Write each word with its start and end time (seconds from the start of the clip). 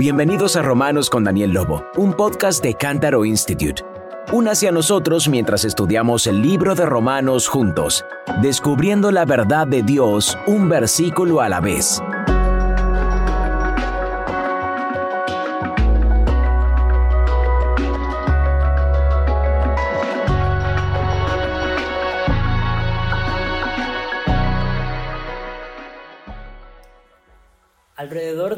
Bienvenidos 0.00 0.56
a 0.56 0.62
Romanos 0.62 1.10
con 1.10 1.24
Daniel 1.24 1.50
Lobo, 1.50 1.84
un 1.98 2.14
podcast 2.14 2.64
de 2.64 2.72
Cántaro 2.72 3.26
Institute. 3.26 3.84
Únase 4.32 4.66
a 4.66 4.72
nosotros 4.72 5.28
mientras 5.28 5.66
estudiamos 5.66 6.26
el 6.26 6.40
libro 6.40 6.74
de 6.74 6.86
Romanos 6.86 7.46
juntos, 7.46 8.06
descubriendo 8.40 9.12
la 9.12 9.26
verdad 9.26 9.66
de 9.66 9.82
Dios 9.82 10.38
un 10.46 10.70
versículo 10.70 11.42
a 11.42 11.50
la 11.50 11.60
vez. 11.60 12.02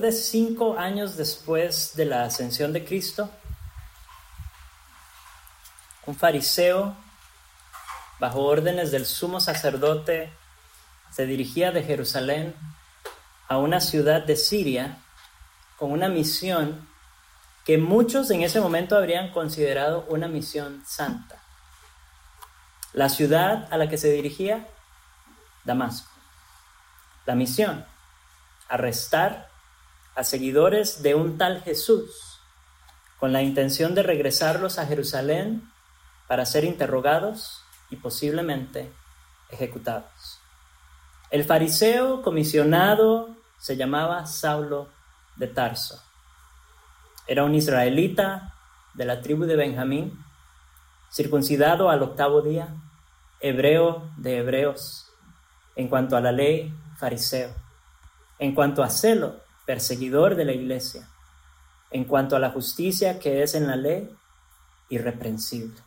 De 0.03 0.13
cinco 0.13 0.79
años 0.79 1.17
después 1.17 1.95
de 1.95 2.05
la 2.05 2.25
ascensión 2.25 2.73
de 2.73 2.85
Cristo, 2.85 3.31
un 6.05 6.17
fariseo, 6.17 6.97
bajo 8.19 8.41
órdenes 8.43 8.91
del 8.91 9.07
sumo 9.07 9.41
sacerdote, 9.41 10.33
se 11.11 11.27
dirigía 11.27 11.71
de 11.71 11.85
Jerusalén 11.85 12.55
a 13.49 13.59
una 13.59 13.81
ciudad 13.81 14.23
de 14.23 14.37
Siria 14.37 14.99
con 15.79 15.93
una 15.93 16.09
misión 16.09 16.89
que 17.65 17.79
muchos 17.79 18.31
en 18.31 18.43
ese 18.43 18.61
momento 18.61 18.97
habrían 18.97 19.31
considerado 19.31 20.05
una 20.09 20.27
misión 20.27 20.83
santa. 20.85 21.41
La 22.93 23.09
ciudad 23.09 23.69
a 23.71 23.77
la 23.77 23.89
que 23.89 23.99
se 23.99 24.11
dirigía, 24.11 24.67
Damasco. 25.65 26.11
La 27.25 27.37
misión, 27.37 27.87
arrestar 28.69 29.52
a 30.15 30.25
seguidores 30.25 31.03
de 31.03 31.15
un 31.15 31.39
tal 31.39 31.63
Jesús 31.63 32.41
con 33.19 33.33
la 33.33 33.43
intención 33.43 33.95
de 33.95 34.03
regresarlos 34.03 34.79
a 34.79 34.87
Jerusalén 34.87 35.71
para 36.27 36.45
ser 36.45 36.65
interrogados 36.65 37.63
y 37.89 37.97
posiblemente 37.97 38.93
ejecutados. 39.51 40.41
El 41.31 41.45
fariseo 41.45 42.23
comisionado 42.23 43.37
se 43.59 43.77
llamaba 43.77 44.27
Saulo 44.27 44.89
de 45.37 45.47
Tarso. 45.47 46.03
Era 47.27 47.45
un 47.45 47.55
israelita 47.55 48.55
de 48.95 49.05
la 49.05 49.21
tribu 49.21 49.45
de 49.45 49.57
Benjamín, 49.57 50.19
circuncidado 51.13 51.91
al 51.91 52.03
octavo 52.03 52.43
día, 52.43 52.75
hebreo 53.41 54.11
de 54.17 54.39
hebreos, 54.39 55.11
en 55.77 55.89
cuanto 55.89 56.17
a 56.17 56.21
la 56.21 56.33
ley, 56.33 56.75
fariseo. 56.97 57.55
En 58.39 58.55
cuanto 58.55 58.83
a 58.83 58.91
celo, 58.91 59.41
perseguidor 59.73 60.35
de 60.35 60.45
la 60.45 60.53
iglesia. 60.53 61.09
En 61.91 62.05
cuanto 62.05 62.37
a 62.37 62.39
la 62.39 62.51
justicia 62.51 63.19
que 63.19 63.43
es 63.43 63.55
en 63.55 63.67
la 63.67 63.75
ley, 63.75 64.15
irreprensible. 64.91 65.81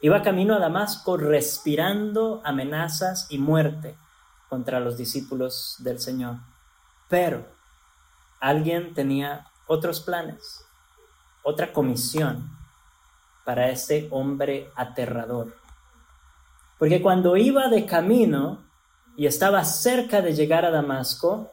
Iba 0.00 0.22
camino 0.22 0.54
a 0.54 0.58
Damasco 0.58 1.18
respirando 1.18 2.40
amenazas 2.42 3.26
y 3.28 3.36
muerte 3.36 3.98
contra 4.48 4.80
los 4.80 4.96
discípulos 4.96 5.76
del 5.80 6.00
Señor. 6.00 6.36
Pero 7.10 7.46
alguien 8.40 8.94
tenía 8.94 9.46
otros 9.66 10.00
planes, 10.00 10.64
otra 11.42 11.74
comisión 11.74 12.50
para 13.44 13.68
este 13.68 14.08
hombre 14.10 14.70
aterrador. 14.74 15.54
Porque 16.78 17.02
cuando 17.02 17.36
iba 17.36 17.68
de 17.68 17.84
camino, 17.84 18.64
y 19.18 19.26
estaba 19.26 19.64
cerca 19.64 20.22
de 20.22 20.32
llegar 20.32 20.64
a 20.64 20.70
Damasco, 20.70 21.52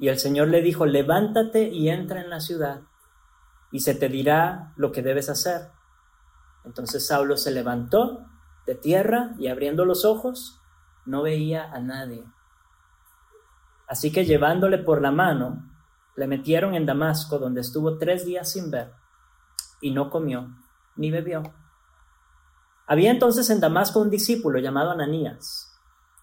Y 0.00 0.08
el 0.08 0.18
Señor 0.18 0.48
le 0.48 0.62
dijo, 0.62 0.86
levántate 0.86 1.68
y 1.68 1.90
entra 1.90 2.22
en 2.22 2.30
la 2.30 2.40
ciudad, 2.40 2.80
y 3.70 3.80
se 3.80 3.94
te 3.94 4.08
dirá 4.08 4.72
lo 4.76 4.92
que 4.92 5.02
debes 5.02 5.28
hacer. 5.28 5.70
Entonces 6.64 7.06
Saulo 7.06 7.36
se 7.36 7.50
levantó 7.50 8.24
de 8.66 8.74
tierra 8.74 9.34
y 9.38 9.48
abriendo 9.48 9.84
los 9.84 10.06
ojos, 10.06 10.58
no 11.04 11.22
veía 11.22 11.70
a 11.70 11.80
nadie. 11.80 12.24
Así 13.86 14.10
que 14.10 14.24
llevándole 14.24 14.78
por 14.78 15.02
la 15.02 15.10
mano, 15.10 15.70
le 16.16 16.26
metieron 16.26 16.74
en 16.74 16.86
Damasco, 16.86 17.38
donde 17.38 17.60
estuvo 17.60 17.98
tres 17.98 18.24
días 18.24 18.50
sin 18.50 18.70
ver, 18.70 18.92
y 19.82 19.90
no 19.90 20.08
comió 20.08 20.48
ni 20.96 21.10
bebió. 21.10 21.42
Había 22.86 23.10
entonces 23.10 23.50
en 23.50 23.60
Damasco 23.60 24.00
un 24.00 24.08
discípulo 24.08 24.60
llamado 24.60 24.92
Ananías, 24.92 25.78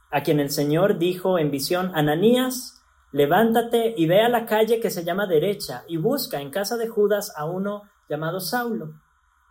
a 0.09 0.23
quien 0.23 0.39
el 0.39 0.49
Señor 0.49 0.97
dijo 0.97 1.37
en 1.37 1.51
visión, 1.51 1.91
Ananías, 1.93 2.76
levántate 3.11 3.93
y 3.97 4.05
ve 4.05 4.21
a 4.21 4.29
la 4.29 4.45
calle 4.45 4.79
que 4.79 4.89
se 4.89 5.03
llama 5.03 5.27
derecha 5.27 5.83
y 5.87 5.97
busca 5.97 6.41
en 6.41 6.51
casa 6.51 6.77
de 6.77 6.87
Judas 6.87 7.33
a 7.35 7.45
uno 7.45 7.83
llamado 8.09 8.39
Saulo, 8.39 8.93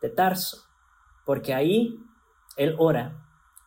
de 0.01 0.11
Tarso, 0.11 0.65
porque 1.25 1.55
ahí 1.55 2.03
él 2.57 2.75
ora 2.79 3.23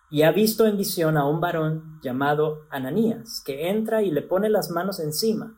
y 0.09 0.23
ha 0.23 0.31
visto 0.31 0.65
en 0.65 0.77
visión 0.77 1.17
a 1.17 1.27
un 1.27 1.39
varón 1.39 1.99
llamado 2.01 2.65
Ananías, 2.69 3.43
que 3.45 3.69
entra 3.69 4.01
y 4.01 4.11
le 4.11 4.23
pone 4.23 4.49
las 4.49 4.71
manos 4.71 4.99
encima 4.99 5.55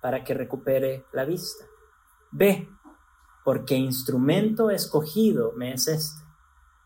para 0.00 0.22
que 0.22 0.34
recupere 0.34 1.04
la 1.12 1.24
vista. 1.24 1.64
Ve, 2.30 2.68
porque 3.44 3.74
instrumento 3.74 4.70
escogido 4.70 5.52
me 5.56 5.72
es 5.72 5.88
este 5.88 6.22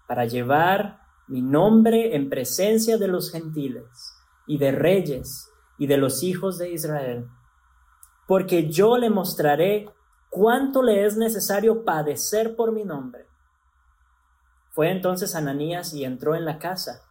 para 0.07 0.25
llevar 0.25 1.01
mi 1.29 1.43
nombre 1.43 2.15
en 2.17 2.29
presencia 2.29 2.99
de 2.99 3.09
los 3.09 3.31
gentiles 3.31 4.15
y 4.47 4.59
de 4.59 4.73
reyes 4.73 5.52
y 5.83 5.89
de 5.89 5.97
los 5.97 6.23
hijos 6.23 6.59
de 6.59 6.71
Israel, 6.71 7.27
porque 8.29 8.71
yo 8.71 8.97
le 8.99 9.11
mostraré 9.11 9.91
cuánto 10.31 10.81
le 10.81 11.05
es 11.05 11.17
necesario 11.17 11.85
padecer 11.85 12.55
por 12.55 12.71
mi 12.71 12.85
nombre. 12.85 13.27
Fue 14.71 14.93
entonces 14.93 15.35
Ananías 15.35 15.93
y 15.93 16.05
entró 16.05 16.37
en 16.37 16.45
la 16.45 16.61
casa, 16.61 17.03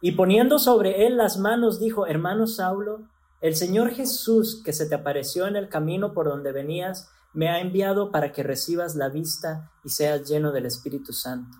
y 0.00 0.12
poniendo 0.12 0.58
sobre 0.58 1.06
él 1.06 1.16
las 1.16 1.38
manos 1.38 1.78
dijo, 1.78 2.08
hermano 2.08 2.48
Saulo, 2.48 3.06
el 3.40 3.54
Señor 3.54 3.90
Jesús 3.90 4.60
que 4.64 4.72
se 4.72 4.86
te 4.86 4.96
apareció 4.96 5.46
en 5.46 5.54
el 5.54 5.68
camino 5.68 6.12
por 6.12 6.26
donde 6.26 6.50
venías, 6.50 7.08
me 7.32 7.50
ha 7.50 7.60
enviado 7.60 8.10
para 8.10 8.32
que 8.32 8.42
recibas 8.42 8.96
la 8.96 9.10
vista 9.10 9.70
y 9.84 9.90
seas 9.90 10.28
lleno 10.28 10.50
del 10.50 10.66
Espíritu 10.66 11.12
Santo 11.12 11.56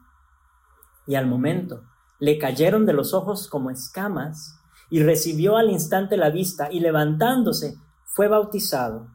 y 1.06 1.14
al 1.14 1.26
momento 1.26 1.84
le 2.18 2.38
cayeron 2.38 2.86
de 2.86 2.92
los 2.92 3.14
ojos 3.14 3.48
como 3.48 3.70
escamas, 3.70 4.61
y 4.92 5.02
recibió 5.02 5.56
al 5.56 5.70
instante 5.70 6.18
la 6.18 6.28
vista, 6.28 6.70
y 6.70 6.80
levantándose 6.80 7.78
fue 8.04 8.28
bautizado, 8.28 9.08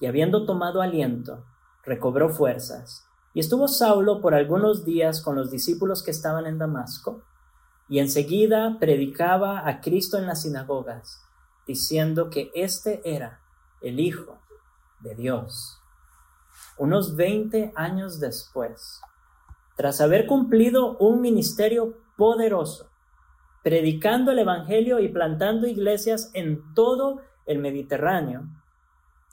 y 0.00 0.06
habiendo 0.06 0.46
tomado 0.46 0.80
aliento, 0.80 1.44
recobró 1.84 2.30
fuerzas. 2.30 3.06
Y 3.34 3.40
estuvo 3.40 3.68
Saulo 3.68 4.22
por 4.22 4.32
algunos 4.32 4.86
días 4.86 5.20
con 5.20 5.36
los 5.36 5.50
discípulos 5.50 6.02
que 6.02 6.12
estaban 6.12 6.46
en 6.46 6.56
Damasco, 6.56 7.24
y 7.90 7.98
enseguida 7.98 8.78
predicaba 8.80 9.68
a 9.68 9.82
Cristo 9.82 10.16
en 10.16 10.26
las 10.26 10.40
sinagogas, 10.40 11.20
diciendo 11.66 12.30
que 12.30 12.50
éste 12.54 13.02
era 13.04 13.42
el 13.82 14.00
Hijo 14.00 14.38
de 15.00 15.14
Dios. 15.14 15.78
Unos 16.78 17.16
veinte 17.16 17.70
años 17.76 18.18
después, 18.18 19.02
tras 19.76 20.00
haber 20.00 20.26
cumplido 20.26 20.96
un 20.96 21.20
ministerio 21.20 21.98
poderoso, 22.16 22.88
predicando 23.68 24.32
el 24.32 24.38
Evangelio 24.38 24.98
y 24.98 25.08
plantando 25.08 25.66
iglesias 25.66 26.30
en 26.32 26.72
todo 26.72 27.20
el 27.44 27.58
Mediterráneo, 27.58 28.48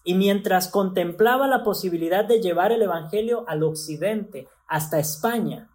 y 0.03 0.13
mientras 0.15 0.67
contemplaba 0.67 1.47
la 1.47 1.63
posibilidad 1.63 2.25
de 2.25 2.41
llevar 2.41 2.73
el 2.73 2.81
Evangelio 2.81 3.45
al 3.47 3.63
occidente, 3.63 4.49
hasta 4.67 4.99
España, 4.99 5.69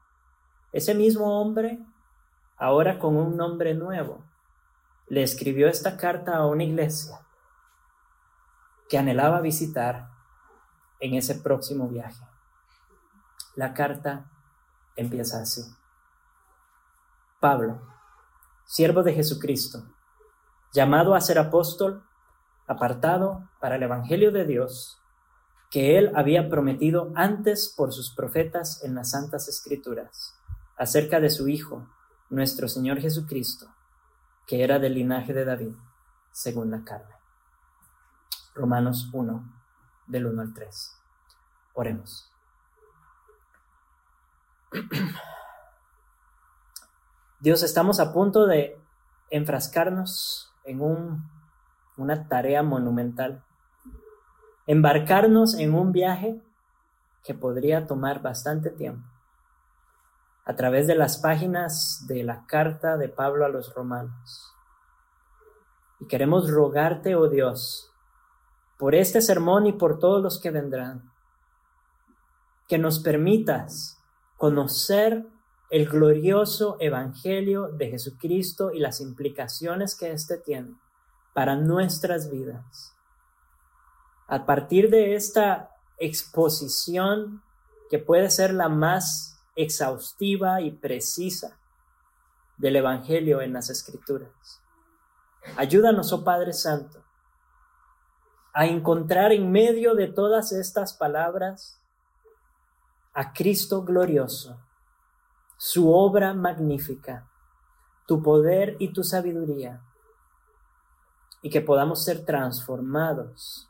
ese 0.72 0.94
mismo 0.94 1.40
hombre, 1.40 1.78
ahora 2.58 2.98
con 2.98 3.16
un 3.16 3.34
nombre 3.34 3.72
nuevo, 3.72 4.26
le 5.08 5.22
escribió 5.22 5.66
esta 5.66 5.96
carta 5.96 6.36
a 6.36 6.46
una 6.46 6.64
iglesia 6.64 7.18
que 8.90 8.98
anhelaba 8.98 9.40
visitar 9.40 10.10
en 11.00 11.14
ese 11.14 11.36
próximo 11.36 11.88
viaje. 11.88 12.22
La 13.56 13.72
carta 13.72 14.30
empieza 14.96 15.40
así. 15.40 15.62
Pablo, 17.40 17.80
siervo 18.70 19.02
de 19.02 19.12
Jesucristo, 19.12 19.82
llamado 20.72 21.17
a 21.17 21.20
ser 21.20 21.40
apóstol, 21.40 22.05
apartado 22.69 23.50
para 23.61 23.75
el 23.75 23.82
Evangelio 23.82 24.31
de 24.31 24.46
Dios, 24.46 25.02
que 25.72 25.99
él 25.99 26.12
había 26.14 26.49
prometido 26.49 27.11
antes 27.17 27.75
por 27.76 27.93
sus 27.93 28.14
profetas 28.14 28.84
en 28.84 28.94
las 28.94 29.11
santas 29.11 29.49
escrituras, 29.49 30.38
acerca 30.76 31.19
de 31.19 31.31
su 31.31 31.49
Hijo, 31.49 31.88
nuestro 32.28 32.69
Señor 32.69 33.00
Jesucristo, 33.00 33.67
que 34.46 34.62
era 34.62 34.78
del 34.78 34.94
linaje 34.94 35.34
de 35.34 35.44
David, 35.44 35.75
según 36.31 36.70
la 36.70 36.84
carne. 36.84 37.17
Romanos 38.55 39.11
1, 39.12 39.52
del 40.06 40.26
1 40.26 40.43
al 40.43 40.55
3. 40.55 40.96
Oremos. 41.75 42.31
Dios, 47.40 47.62
estamos 47.62 48.00
a 48.00 48.12
punto 48.12 48.46
de 48.46 48.78
enfrascarnos 49.31 50.52
en 50.64 50.82
un, 50.82 51.26
una 51.96 52.28
tarea 52.28 52.62
monumental 52.62 53.42
embarcarnos 54.66 55.54
en 55.54 55.75
un 55.75 55.90
viaje 55.90 56.38
que 57.25 57.32
podría 57.32 57.87
tomar 57.87 58.20
bastante 58.20 58.69
tiempo 58.69 59.08
a 60.44 60.54
través 60.54 60.87
de 60.87 60.94
las 60.94 61.16
páginas 61.16 62.04
de 62.06 62.25
la 62.25 62.44
carta 62.46 62.98
de 62.98 63.08
Pablo 63.08 63.46
a 63.46 63.48
los 63.48 63.75
romanos. 63.75 64.54
Y 65.98 66.06
queremos 66.06 66.50
rogarte, 66.50 67.14
oh 67.14 67.28
Dios, 67.28 67.90
por 68.78 68.94
este 68.94 69.22
sermón 69.22 69.66
y 69.66 69.72
por 69.72 69.98
todos 69.98 70.22
los 70.22 70.38
que 70.40 70.50
vendrán, 70.50 71.10
que 72.69 72.76
nos 72.76 73.00
permitas 73.00 73.98
conocer 74.36 75.26
el 75.70 75.88
glorioso 75.88 76.76
Evangelio 76.81 77.69
de 77.69 77.90
Jesucristo 77.90 78.72
y 78.72 78.81
las 78.81 79.00
implicaciones 79.00 79.94
que 79.94 80.12
éste 80.12 80.37
tiene 80.38 80.75
para 81.32 81.56
nuestras 81.56 82.31
vidas 82.31 82.96
a 84.31 84.46
partir 84.46 84.90
de 84.90 85.17
esta 85.17 85.70
exposición 85.99 87.43
que 87.90 87.99
puede 87.99 88.31
ser 88.31 88.55
la 88.55 88.69
más 88.69 89.43
exhaustiva 89.56 90.61
y 90.61 90.70
precisa 90.70 91.58
del 92.56 92.76
Evangelio 92.76 93.40
en 93.40 93.52
las 93.52 93.70
Escrituras. 93.70 94.62
Ayúdanos, 95.56 96.12
oh 96.12 96.22
Padre 96.22 96.52
Santo, 96.52 97.02
a 98.55 98.67
encontrar 98.67 99.32
en 99.32 99.50
medio 99.50 99.96
de 99.96 100.06
todas 100.06 100.52
estas 100.52 100.94
palabras 100.94 101.82
a 103.12 103.32
Cristo 103.32 103.82
glorioso, 103.82 104.61
su 105.62 105.92
obra 105.92 106.32
magnífica, 106.32 107.28
tu 108.06 108.22
poder 108.22 108.76
y 108.78 108.94
tu 108.94 109.04
sabiduría, 109.04 109.82
y 111.42 111.50
que 111.50 111.60
podamos 111.60 112.02
ser 112.02 112.24
transformados 112.24 113.68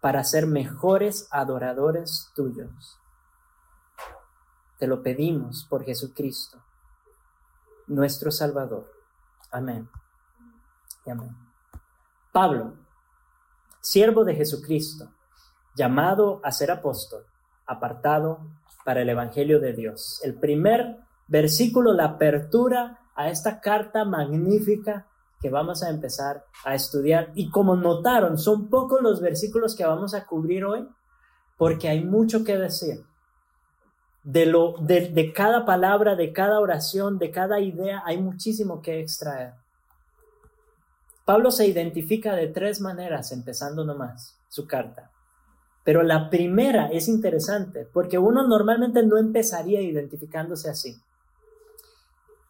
para 0.00 0.24
ser 0.24 0.46
mejores 0.46 1.28
adoradores 1.30 2.32
tuyos. 2.34 2.98
Te 4.78 4.86
lo 4.86 5.02
pedimos 5.02 5.66
por 5.68 5.84
Jesucristo, 5.84 6.64
nuestro 7.86 8.30
Salvador. 8.30 8.90
Amén. 9.50 9.90
amén. 11.04 11.36
Pablo, 12.32 12.78
siervo 13.82 14.24
de 14.24 14.36
Jesucristo, 14.36 15.12
llamado 15.74 16.40
a 16.42 16.50
ser 16.50 16.70
apóstol, 16.70 17.26
apartado 17.66 18.40
para 18.86 19.02
el 19.02 19.10
Evangelio 19.10 19.60
de 19.60 19.74
Dios. 19.74 20.18
El 20.24 20.36
primer 20.36 21.09
versículo, 21.30 21.94
la 21.94 22.04
apertura 22.04 22.98
a 23.14 23.30
esta 23.30 23.60
carta 23.60 24.04
magnífica 24.04 25.06
que 25.40 25.48
vamos 25.48 25.82
a 25.82 25.88
empezar 25.88 26.44
a 26.64 26.74
estudiar. 26.74 27.30
Y 27.34 27.50
como 27.50 27.76
notaron, 27.76 28.36
son 28.36 28.68
pocos 28.68 29.00
los 29.00 29.20
versículos 29.20 29.74
que 29.74 29.86
vamos 29.86 30.12
a 30.12 30.26
cubrir 30.26 30.64
hoy, 30.64 30.86
porque 31.56 31.88
hay 31.88 32.04
mucho 32.04 32.44
que 32.44 32.58
decir. 32.58 33.04
De, 34.22 34.44
lo, 34.44 34.74
de, 34.80 35.32
cada 35.34 35.64
palabra, 35.64 36.14
de 36.14 36.32
cada 36.32 36.60
oración, 36.60 37.18
de 37.18 37.30
cada 37.30 37.60
idea, 37.60 38.02
hay 38.04 38.20
muchísimo 38.20 38.82
que 38.82 39.00
extraer. 39.00 39.54
Pablo 41.24 41.50
se 41.50 41.66
identifica 41.66 42.34
de 42.34 42.48
tres 42.48 42.80
maneras, 42.80 43.32
empezando 43.32 43.84
nomás 43.84 44.36
su 44.48 44.66
carta. 44.66 45.10
Pero 45.84 46.02
la 46.02 46.28
primera 46.28 46.88
es 46.88 47.08
interesante, 47.08 47.86
porque 47.90 48.18
uno 48.18 48.46
normalmente 48.46 49.02
no 49.06 49.16
empezaría 49.16 49.80
identificándose 49.80 50.68
así. 50.68 51.00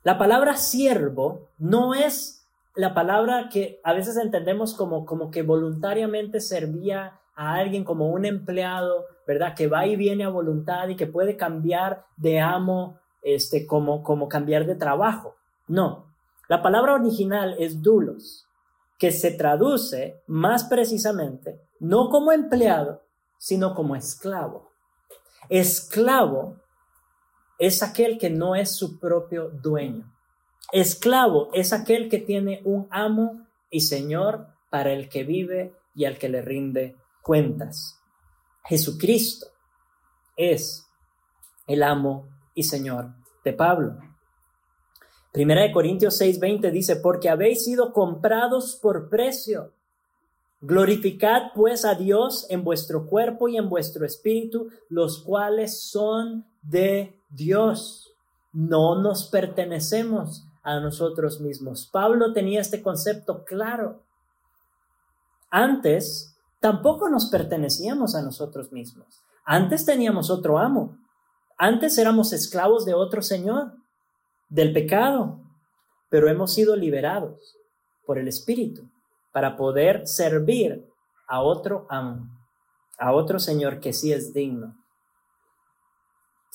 La 0.02 0.18
palabra 0.18 0.56
siervo 0.56 1.48
no 1.58 1.94
es 1.94 2.46
la 2.74 2.94
palabra 2.94 3.48
que 3.50 3.80
a 3.84 3.92
veces 3.92 4.16
entendemos 4.16 4.74
como, 4.74 5.04
como 5.04 5.30
que 5.30 5.42
voluntariamente 5.42 6.40
servía 6.40 7.20
a 7.34 7.54
alguien 7.54 7.84
como 7.84 8.08
un 8.10 8.24
empleado, 8.24 9.06
¿verdad? 9.26 9.54
Que 9.54 9.68
va 9.68 9.86
y 9.86 9.96
viene 9.96 10.24
a 10.24 10.28
voluntad 10.28 10.88
y 10.88 10.96
que 10.96 11.06
puede 11.06 11.36
cambiar 11.36 12.04
de 12.16 12.40
amo, 12.40 12.98
este, 13.22 13.66
como, 13.66 14.02
como 14.02 14.28
cambiar 14.28 14.66
de 14.66 14.76
trabajo. 14.76 15.36
No. 15.66 16.06
La 16.48 16.62
palabra 16.62 16.94
original 16.94 17.54
es 17.58 17.82
dulos, 17.82 18.46
que 18.98 19.12
se 19.12 19.30
traduce 19.30 20.22
más 20.26 20.64
precisamente 20.64 21.60
no 21.80 22.10
como 22.10 22.30
empleado, 22.30 23.02
sino 23.38 23.74
como 23.74 23.96
esclavo. 23.96 24.70
Esclavo 25.48 26.56
es 27.60 27.82
aquel 27.82 28.16
que 28.18 28.30
no 28.30 28.56
es 28.56 28.74
su 28.74 28.98
propio 28.98 29.50
dueño. 29.50 30.10
Esclavo 30.72 31.50
es 31.52 31.74
aquel 31.74 32.08
que 32.08 32.18
tiene 32.18 32.62
un 32.64 32.88
amo 32.90 33.46
y 33.70 33.82
señor 33.82 34.46
para 34.70 34.92
el 34.92 35.10
que 35.10 35.24
vive 35.24 35.74
y 35.94 36.06
al 36.06 36.16
que 36.16 36.30
le 36.30 36.40
rinde 36.40 36.96
cuentas. 37.22 38.00
Jesucristo 38.64 39.46
es 40.36 40.86
el 41.66 41.82
amo 41.82 42.28
y 42.54 42.62
señor 42.62 43.12
de 43.44 43.52
Pablo. 43.52 43.98
Primera 45.30 45.60
de 45.60 45.72
Corintios 45.72 46.18
6:20 46.18 46.70
dice, 46.70 46.96
porque 46.96 47.28
habéis 47.28 47.64
sido 47.64 47.92
comprados 47.92 48.78
por 48.80 49.10
precio. 49.10 49.74
Glorificad 50.62 51.52
pues 51.54 51.84
a 51.84 51.94
Dios 51.94 52.46
en 52.48 52.64
vuestro 52.64 53.06
cuerpo 53.06 53.48
y 53.48 53.58
en 53.58 53.68
vuestro 53.68 54.06
espíritu, 54.06 54.70
los 54.88 55.22
cuales 55.22 55.82
son 55.82 56.46
de 56.62 57.19
Dios. 57.30 58.12
No 58.52 59.00
nos 59.00 59.28
pertenecemos 59.28 60.44
a 60.62 60.80
nosotros 60.80 61.40
mismos. 61.40 61.88
Pablo 61.90 62.32
tenía 62.32 62.60
este 62.60 62.82
concepto 62.82 63.44
claro. 63.44 64.02
Antes 65.50 66.36
tampoco 66.60 67.08
nos 67.08 67.26
pertenecíamos 67.26 68.14
a 68.14 68.22
nosotros 68.22 68.72
mismos. 68.72 69.22
Antes 69.44 69.84
teníamos 69.84 70.30
otro 70.30 70.58
amo. 70.58 70.98
Antes 71.56 71.96
éramos 71.98 72.32
esclavos 72.32 72.84
de 72.84 72.94
otro 72.94 73.22
Señor, 73.22 73.72
del 74.48 74.72
pecado, 74.72 75.40
pero 76.08 76.28
hemos 76.28 76.52
sido 76.52 76.74
liberados 76.74 77.56
por 78.04 78.18
el 78.18 78.28
Espíritu 78.28 78.90
para 79.32 79.56
poder 79.56 80.06
servir 80.08 80.88
a 81.28 81.42
otro 81.42 81.86
amo, 81.88 82.28
a 82.98 83.12
otro 83.12 83.38
Señor 83.38 83.78
que 83.78 83.92
sí 83.92 84.12
es 84.12 84.32
digno 84.32 84.74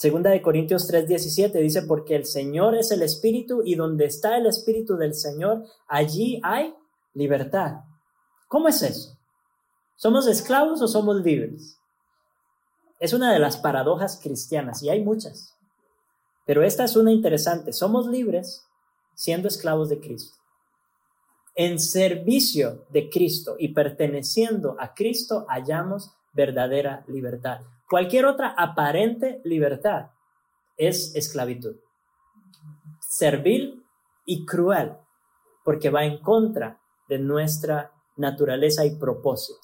Segunda 0.06 0.30
de 0.30 0.44
Corintios 0.44 0.88
3:17 0.88 1.60
dice, 1.62 1.82
porque 1.82 2.16
el 2.16 2.26
Señor 2.26 2.76
es 2.76 2.92
el 2.92 3.02
Espíritu 3.02 3.64
y 3.66 3.74
donde 3.74 4.06
está 4.06 4.38
el 4.38 4.46
Espíritu 4.46 4.98
del 4.98 5.16
Señor, 5.16 5.66
allí 5.88 6.40
hay 6.44 6.76
libertad. 7.16 7.78
¿Cómo 8.48 8.68
es 8.68 8.84
eso? 8.84 9.18
¿Somos 9.96 10.28
esclavos 10.28 10.80
o 10.84 10.88
somos 10.88 11.24
libres? 11.24 11.80
Es 13.00 13.14
una 13.14 13.34
de 13.34 13.40
las 13.40 13.58
paradojas 13.58 14.20
cristianas 14.22 14.84
y 14.84 14.90
hay 14.90 15.04
muchas. 15.04 15.56
Pero 16.46 16.62
esta 16.62 16.84
es 16.84 16.96
una 16.96 17.12
interesante. 17.12 17.74
Somos 17.74 18.06
libres 18.06 18.64
siendo 19.16 19.48
esclavos 19.48 19.90
de 19.90 20.00
Cristo. 20.02 20.38
En 21.56 21.80
servicio 21.80 22.86
de 22.92 23.10
Cristo 23.10 23.56
y 23.58 23.70
perteneciendo 23.70 24.76
a 24.78 24.94
Cristo 24.94 25.48
hallamos 25.50 26.12
verdadera 26.32 27.04
libertad. 27.08 27.62
Cualquier 27.90 28.26
otra 28.26 28.50
aparente 28.58 29.42
libertad 29.44 30.08
es 30.78 31.16
esclavitud. 31.16 31.76
Servil 33.00 33.86
y 34.26 34.46
cruel, 34.46 34.94
porque 35.64 35.90
va 35.90 36.04
en 36.04 36.20
contra 36.20 36.82
de 37.08 37.20
nuestra 37.20 37.92
naturaleza 38.18 38.86
y 38.86 38.96
propósito. 38.96 39.60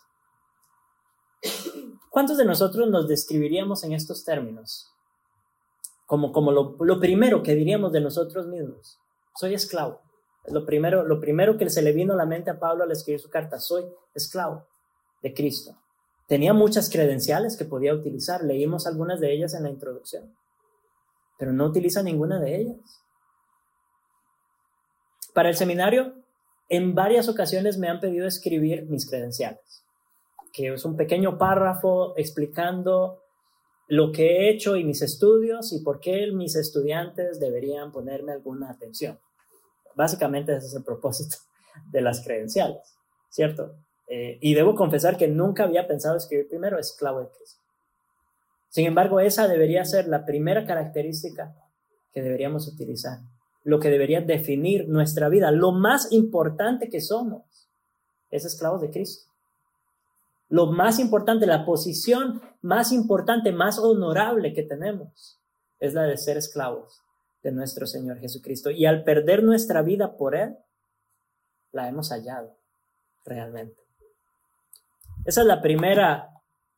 ¿Cuántos 2.09 2.37
de 2.37 2.45
nosotros 2.45 2.89
nos 2.89 3.07
describiríamos 3.07 3.83
en 3.83 3.93
estos 3.93 4.23
términos? 4.23 4.91
Como, 6.05 6.31
como 6.31 6.51
lo, 6.51 6.75
lo 6.79 6.99
primero 6.99 7.41
que 7.41 7.55
diríamos 7.55 7.91
de 7.91 8.01
nosotros 8.01 8.47
mismos. 8.47 8.99
Soy 9.35 9.53
esclavo. 9.53 10.01
lo 10.47 10.65
primero, 10.65 11.03
lo 11.05 11.19
primero 11.19 11.57
que 11.57 11.69
se 11.69 11.81
le 11.81 11.93
vino 11.93 12.13
a 12.13 12.17
la 12.17 12.25
mente 12.25 12.51
a 12.51 12.59
Pablo 12.59 12.83
al 12.83 12.91
escribir 12.91 13.21
su 13.21 13.29
carta. 13.29 13.59
Soy 13.59 13.85
esclavo 14.13 14.67
de 15.23 15.33
Cristo. 15.33 15.80
Tenía 16.31 16.53
muchas 16.53 16.89
credenciales 16.89 17.57
que 17.57 17.65
podía 17.65 17.93
utilizar, 17.93 18.41
leímos 18.41 18.87
algunas 18.87 19.19
de 19.19 19.33
ellas 19.33 19.53
en 19.53 19.63
la 19.63 19.69
introducción, 19.69 20.33
pero 21.37 21.51
no 21.51 21.65
utiliza 21.65 22.03
ninguna 22.03 22.39
de 22.39 22.55
ellas. 22.55 23.03
Para 25.33 25.49
el 25.49 25.57
seminario, 25.57 26.13
en 26.69 26.95
varias 26.95 27.27
ocasiones 27.27 27.77
me 27.77 27.89
han 27.89 27.99
pedido 27.99 28.27
escribir 28.27 28.85
mis 28.85 29.09
credenciales. 29.09 29.83
que 30.53 30.73
es 30.73 30.85
un 30.85 30.95
pequeño 30.95 31.37
párrafo 31.37 32.13
explicando 32.15 33.19
lo 33.89 34.13
que 34.13 34.23
he 34.23 34.49
hecho 34.51 34.77
y 34.77 34.85
mis 34.85 35.01
estudios 35.01 35.73
y 35.73 35.83
por 35.83 35.99
qué 35.99 36.31
mis 36.31 36.55
estudiantes 36.55 37.41
deberían 37.41 37.91
ponerme 37.91 38.31
alguna 38.31 38.69
atención. 38.69 39.19
Básicamente 39.95 40.55
ese 40.55 40.67
es 40.67 40.75
el 40.75 40.85
propósito 40.85 41.35
de 41.91 41.99
las 41.99 42.23
credenciales, 42.23 42.97
¿cierto? 43.29 43.75
Eh, 44.13 44.37
y 44.41 44.55
debo 44.55 44.75
confesar 44.75 45.15
que 45.15 45.29
nunca 45.29 45.63
había 45.63 45.87
pensado 45.87 46.17
escribir 46.17 46.49
primero 46.49 46.77
esclavo 46.77 47.21
de 47.21 47.29
Cristo. 47.29 47.61
Sin 48.67 48.85
embargo, 48.85 49.21
esa 49.21 49.47
debería 49.47 49.85
ser 49.85 50.09
la 50.09 50.25
primera 50.25 50.65
característica 50.65 51.55
que 52.13 52.21
deberíamos 52.21 52.67
utilizar, 52.67 53.19
lo 53.63 53.79
que 53.79 53.89
debería 53.89 54.19
definir 54.19 54.89
nuestra 54.89 55.29
vida. 55.29 55.49
Lo 55.51 55.71
más 55.71 56.11
importante 56.11 56.89
que 56.89 56.99
somos 56.99 57.69
es 58.31 58.43
esclavos 58.43 58.81
de 58.81 58.89
Cristo. 58.89 59.31
Lo 60.49 60.67
más 60.67 60.99
importante, 60.99 61.45
la 61.45 61.63
posición 61.63 62.41
más 62.61 62.91
importante, 62.91 63.53
más 63.53 63.79
honorable 63.79 64.53
que 64.53 64.63
tenemos 64.63 65.39
es 65.79 65.93
la 65.93 66.03
de 66.03 66.17
ser 66.17 66.35
esclavos 66.35 67.01
de 67.43 67.53
nuestro 67.53 67.87
Señor 67.87 68.19
Jesucristo. 68.19 68.71
Y 68.71 68.85
al 68.85 69.05
perder 69.05 69.41
nuestra 69.41 69.81
vida 69.81 70.17
por 70.17 70.35
Él, 70.35 70.57
la 71.71 71.87
hemos 71.87 72.09
hallado 72.09 72.57
realmente. 73.23 73.90
Esa 75.23 75.41
es 75.41 75.47
la 75.47 75.61
primera 75.61 76.29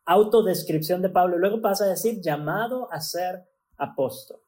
autodescripción 0.06 1.02
de 1.02 1.10
Pablo. 1.10 1.38
Luego 1.38 1.62
pasa 1.62 1.86
a 1.86 1.90
decir 1.90 2.20
llamado 2.22 2.92
a 2.92 3.00
ser 3.00 3.44
apóstol. 3.78 4.40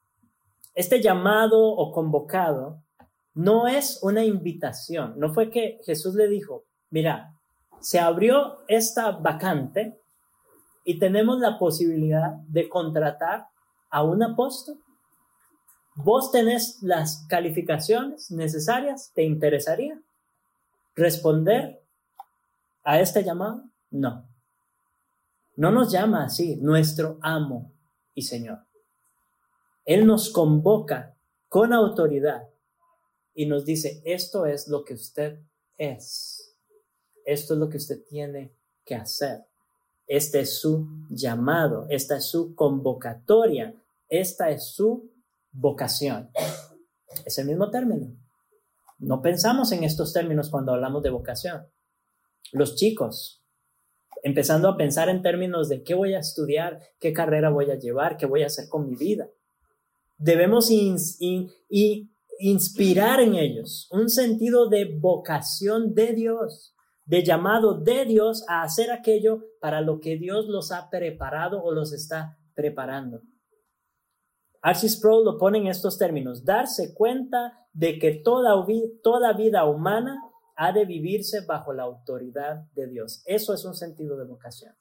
Este 0.73 1.01
llamado 1.01 1.63
o 1.63 1.93
convocado 1.93 2.83
no 3.33 3.67
es 3.67 3.99
una 4.03 4.25
invitación. 4.25 5.17
No 5.17 5.33
fue 5.33 5.49
que 5.49 5.79
Jesús 5.85 6.15
le 6.15 6.27
dijo, 6.27 6.65
mira, 6.89 7.33
se 7.79 7.99
abrió 7.99 8.59
esta 8.67 9.11
vacante 9.11 9.97
y 10.83 10.99
tenemos 10.99 11.39
la 11.39 11.57
posibilidad 11.57 12.33
de 12.47 12.67
contratar 12.67 13.47
a 13.89 14.03
un 14.03 14.23
apóstol. 14.23 14.77
¿Vos 15.95 16.31
tenés 16.31 16.79
las 16.81 17.25
calificaciones 17.29 18.29
necesarias? 18.29 19.11
¿Te 19.15 19.23
interesaría 19.23 20.01
responder 20.95 21.81
a 22.83 22.99
este 22.99 23.23
llamado? 23.23 23.63
No. 23.95 24.27
No 25.55 25.71
nos 25.71 25.89
llama 25.89 26.25
así 26.25 26.57
nuestro 26.57 27.17
amo 27.21 27.73
y 28.13 28.23
Señor. 28.23 28.59
Él 29.85 30.05
nos 30.05 30.31
convoca 30.31 31.15
con 31.47 31.71
autoridad 31.71 32.49
y 33.33 33.45
nos 33.45 33.63
dice, 33.63 34.01
esto 34.03 34.45
es 34.45 34.67
lo 34.67 34.83
que 34.83 34.95
usted 34.95 35.39
es. 35.77 36.57
Esto 37.25 37.53
es 37.53 37.59
lo 37.59 37.69
que 37.69 37.77
usted 37.77 38.03
tiene 38.05 38.53
que 38.83 38.95
hacer. 38.95 39.45
Este 40.07 40.41
es 40.41 40.59
su 40.59 40.87
llamado, 41.09 41.87
esta 41.89 42.17
es 42.17 42.25
su 42.25 42.53
convocatoria, 42.53 43.73
esta 44.09 44.49
es 44.49 44.65
su 44.65 45.09
vocación. 45.53 46.31
Es 47.25 47.37
el 47.37 47.47
mismo 47.47 47.71
término. 47.71 48.13
No 48.97 49.21
pensamos 49.21 49.71
en 49.71 49.85
estos 49.85 50.11
términos 50.11 50.49
cuando 50.49 50.73
hablamos 50.73 51.01
de 51.01 51.11
vocación. 51.11 51.65
Los 52.51 52.75
chicos 52.75 53.44
empezando 54.25 54.67
a 54.67 54.75
pensar 54.75 55.07
en 55.07 55.21
términos 55.21 55.69
de 55.69 55.83
qué 55.83 55.93
voy 55.93 56.15
a 56.15 56.19
estudiar, 56.19 56.79
qué 56.99 57.13
carrera 57.13 57.51
voy 57.51 57.69
a 57.69 57.77
llevar, 57.77 58.17
qué 58.17 58.25
voy 58.25 58.41
a 58.41 58.47
hacer 58.47 58.67
con 58.67 58.89
mi 58.89 58.95
vida. 58.95 59.29
Debemos 60.17 60.71
inspirar 62.39 63.19
en 63.19 63.35
ellos 63.35 63.87
un 63.91 64.09
sentido 64.09 64.67
de 64.67 64.97
vocación 64.99 65.93
de 65.93 66.13
Dios, 66.13 66.73
de 67.05 67.23
llamado 67.23 67.79
de 67.79 68.05
Dios 68.05 68.43
a 68.49 68.63
hacer 68.63 68.89
aquello 68.89 69.43
para 69.61 69.81
lo 69.81 69.99
que 69.99 70.17
Dios 70.17 70.47
los 70.47 70.71
ha 70.71 70.89
preparado 70.89 71.61
o 71.61 71.71
los 71.71 71.93
está 71.93 72.39
preparando. 72.55 73.21
Archie 74.63 74.89
Sproul 74.89 75.23
lo 75.23 75.37
pone 75.37 75.59
en 75.59 75.67
estos 75.67 75.99
términos, 75.99 76.43
darse 76.43 76.95
cuenta 76.95 77.67
de 77.73 77.99
que 77.99 78.15
toda, 78.15 78.55
toda 79.03 79.33
vida 79.33 79.65
humana 79.65 80.19
ha 80.55 80.71
de 80.71 80.85
vivirse 80.85 81.41
bajo 81.41 81.73
la 81.73 81.83
autoridad 81.83 82.63
de 82.73 82.87
Dios. 82.87 83.21
Eso 83.25 83.53
es 83.53 83.65
un 83.65 83.75
sentido 83.75 84.17
de 84.17 84.25
vocación. 84.25 84.73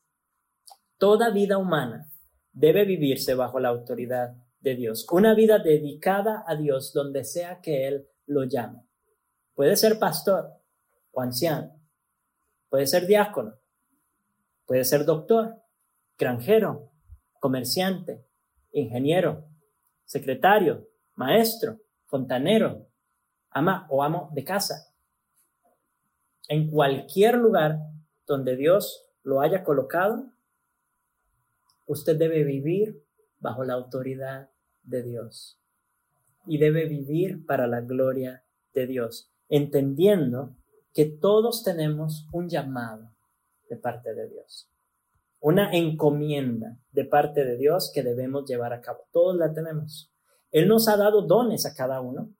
Toda 0.98 1.30
vida 1.30 1.58
humana 1.58 2.08
debe 2.52 2.84
vivirse 2.84 3.34
bajo 3.34 3.58
la 3.58 3.70
autoridad 3.70 4.34
de 4.60 4.76
Dios. 4.76 5.06
Una 5.10 5.34
vida 5.34 5.58
dedicada 5.58 6.44
a 6.46 6.54
Dios 6.54 6.92
donde 6.92 7.24
sea 7.24 7.60
que 7.60 7.88
Él 7.88 8.06
lo 8.26 8.44
llame. 8.44 8.86
Puede 9.54 9.76
ser 9.76 9.98
pastor 9.98 10.48
o 11.12 11.20
anciano. 11.20 11.80
Puede 12.68 12.86
ser 12.86 13.06
diácono. 13.06 13.54
Puede 14.66 14.84
ser 14.84 15.04
doctor, 15.04 15.62
granjero, 16.16 16.92
comerciante, 17.40 18.24
ingeniero, 18.72 19.46
secretario, 20.04 20.88
maestro, 21.14 21.80
fontanero, 22.06 22.88
ama 23.50 23.86
o 23.90 24.02
amo 24.02 24.30
de 24.32 24.42
casa 24.44 24.93
en 26.48 26.70
cualquier 26.70 27.36
lugar 27.36 27.78
donde 28.26 28.56
Dios 28.56 29.06
lo 29.22 29.40
haya 29.40 29.64
colocado, 29.64 30.30
usted 31.86 32.16
debe 32.16 32.44
vivir 32.44 33.02
bajo 33.38 33.64
la 33.64 33.74
autoridad 33.74 34.50
de 34.82 35.02
Dios 35.02 35.60
y 36.46 36.58
debe 36.58 36.86
vivir 36.86 37.44
para 37.46 37.66
la 37.66 37.80
gloria 37.80 38.44
de 38.74 38.86
Dios, 38.86 39.32
entendiendo 39.48 40.56
que 40.92 41.06
todos 41.06 41.62
tenemos 41.64 42.26
un 42.32 42.48
llamado 42.48 43.10
de 43.68 43.76
parte 43.76 44.14
de 44.14 44.28
Dios, 44.28 44.70
una 45.40 45.72
encomienda 45.72 46.78
de 46.92 47.04
parte 47.04 47.44
de 47.44 47.56
Dios 47.56 47.90
que 47.94 48.02
debemos 48.02 48.44
llevar 48.46 48.72
a 48.72 48.80
cabo. 48.80 49.06
Todos 49.10 49.36
la 49.36 49.52
tenemos. 49.52 50.12
Él 50.50 50.68
nos 50.68 50.88
ha 50.88 50.96
dado 50.96 51.22
dones 51.22 51.66
a 51.66 51.74
cada 51.74 52.00
uno. 52.00 52.30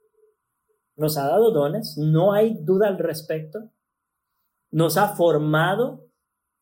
Nos 0.97 1.19
ha 1.19 1.27
dado 1.27 1.51
dones, 1.51 1.99
no 1.99 2.33
hay 2.33 2.57
duda 2.63 2.87
al 2.87 2.99
respecto 2.99 3.74
nos 4.75 4.97
ha 4.97 5.15
formado, 5.15 6.11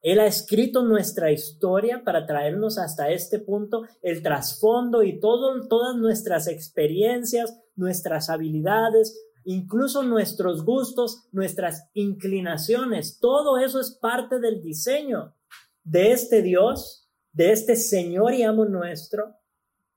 Él 0.03 0.21
ha 0.21 0.27
escrito 0.27 0.83
nuestra 0.83 1.33
historia 1.33 2.03
para 2.05 2.27
traernos 2.27 2.77
hasta 2.77 3.11
este 3.11 3.39
punto, 3.39 3.85
el 4.03 4.23
trasfondo 4.23 5.03
y 5.03 5.19
todo, 5.19 5.67
todas 5.67 5.97
nuestras 5.97 6.47
experiencias, 6.47 7.59
nuestras 7.75 8.29
habilidades, 8.29 9.19
incluso 9.45 10.03
nuestros 10.03 10.63
gustos, 10.63 11.27
nuestras 11.33 11.89
inclinaciones, 11.95 13.19
todo 13.19 13.57
eso 13.57 13.81
es 13.81 13.93
parte 13.93 14.41
del 14.41 14.61
diseño 14.61 15.35
de 15.83 16.13
este 16.13 16.43
Dios, 16.43 17.09
de 17.33 17.53
este 17.53 17.77
Señor 17.77 18.35
y 18.35 18.43
amo 18.43 18.67
nuestro, 18.67 19.37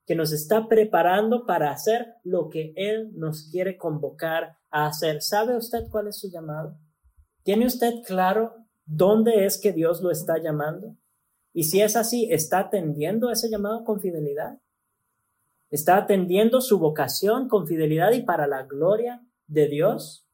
que 0.06 0.14
nos 0.14 0.32
está 0.32 0.68
preparando 0.68 1.44
para 1.44 1.70
hacer 1.70 2.14
lo 2.24 2.48
que 2.48 2.72
Él 2.76 3.10
nos 3.14 3.50
quiere 3.50 3.76
convocar 3.76 4.56
a 4.70 4.86
hacer. 4.86 5.20
¿Sabe 5.20 5.54
usted 5.54 5.84
cuál 5.90 6.08
es 6.08 6.18
su 6.18 6.30
llamado? 6.30 6.78
¿Tiene 7.46 7.64
usted 7.64 8.02
claro 8.04 8.56
dónde 8.86 9.46
es 9.46 9.60
que 9.60 9.72
Dios 9.72 10.00
lo 10.02 10.10
está 10.10 10.36
llamando? 10.42 10.96
Y 11.52 11.62
si 11.62 11.80
es 11.80 11.94
así, 11.94 12.26
¿está 12.32 12.58
atendiendo 12.58 13.30
ese 13.30 13.48
llamado 13.48 13.84
con 13.84 14.00
fidelidad? 14.00 14.60
¿Está 15.70 15.96
atendiendo 15.96 16.60
su 16.60 16.80
vocación 16.80 17.46
con 17.46 17.68
fidelidad 17.68 18.10
y 18.10 18.22
para 18.22 18.48
la 18.48 18.64
gloria 18.64 19.24
de 19.46 19.68
Dios? 19.68 20.26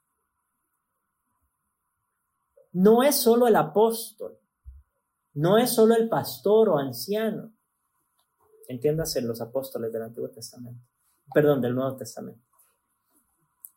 No 2.73 3.03
es 3.03 3.17
solo 3.17 3.47
el 3.47 3.57
apóstol, 3.57 4.39
no 5.35 5.59
es 5.59 5.69
solo 5.71 5.95
el 5.95 6.09
pastor 6.09 6.71
o 6.71 6.79
anciano. 6.79 7.53
Entiéndase 8.69 9.21
los 9.21 9.43
apóstoles 9.43 9.93
del 9.93 10.05
Antiguo 10.05 10.31
Testamento, 10.31 10.83
perdón, 11.35 11.61
del 11.61 11.75
Nuevo 11.75 11.95
Testamento. 11.95 12.49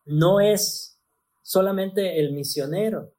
No 0.05 0.39
es 0.39 1.01
solamente 1.41 2.21
el 2.21 2.31
misionero, 2.31 3.14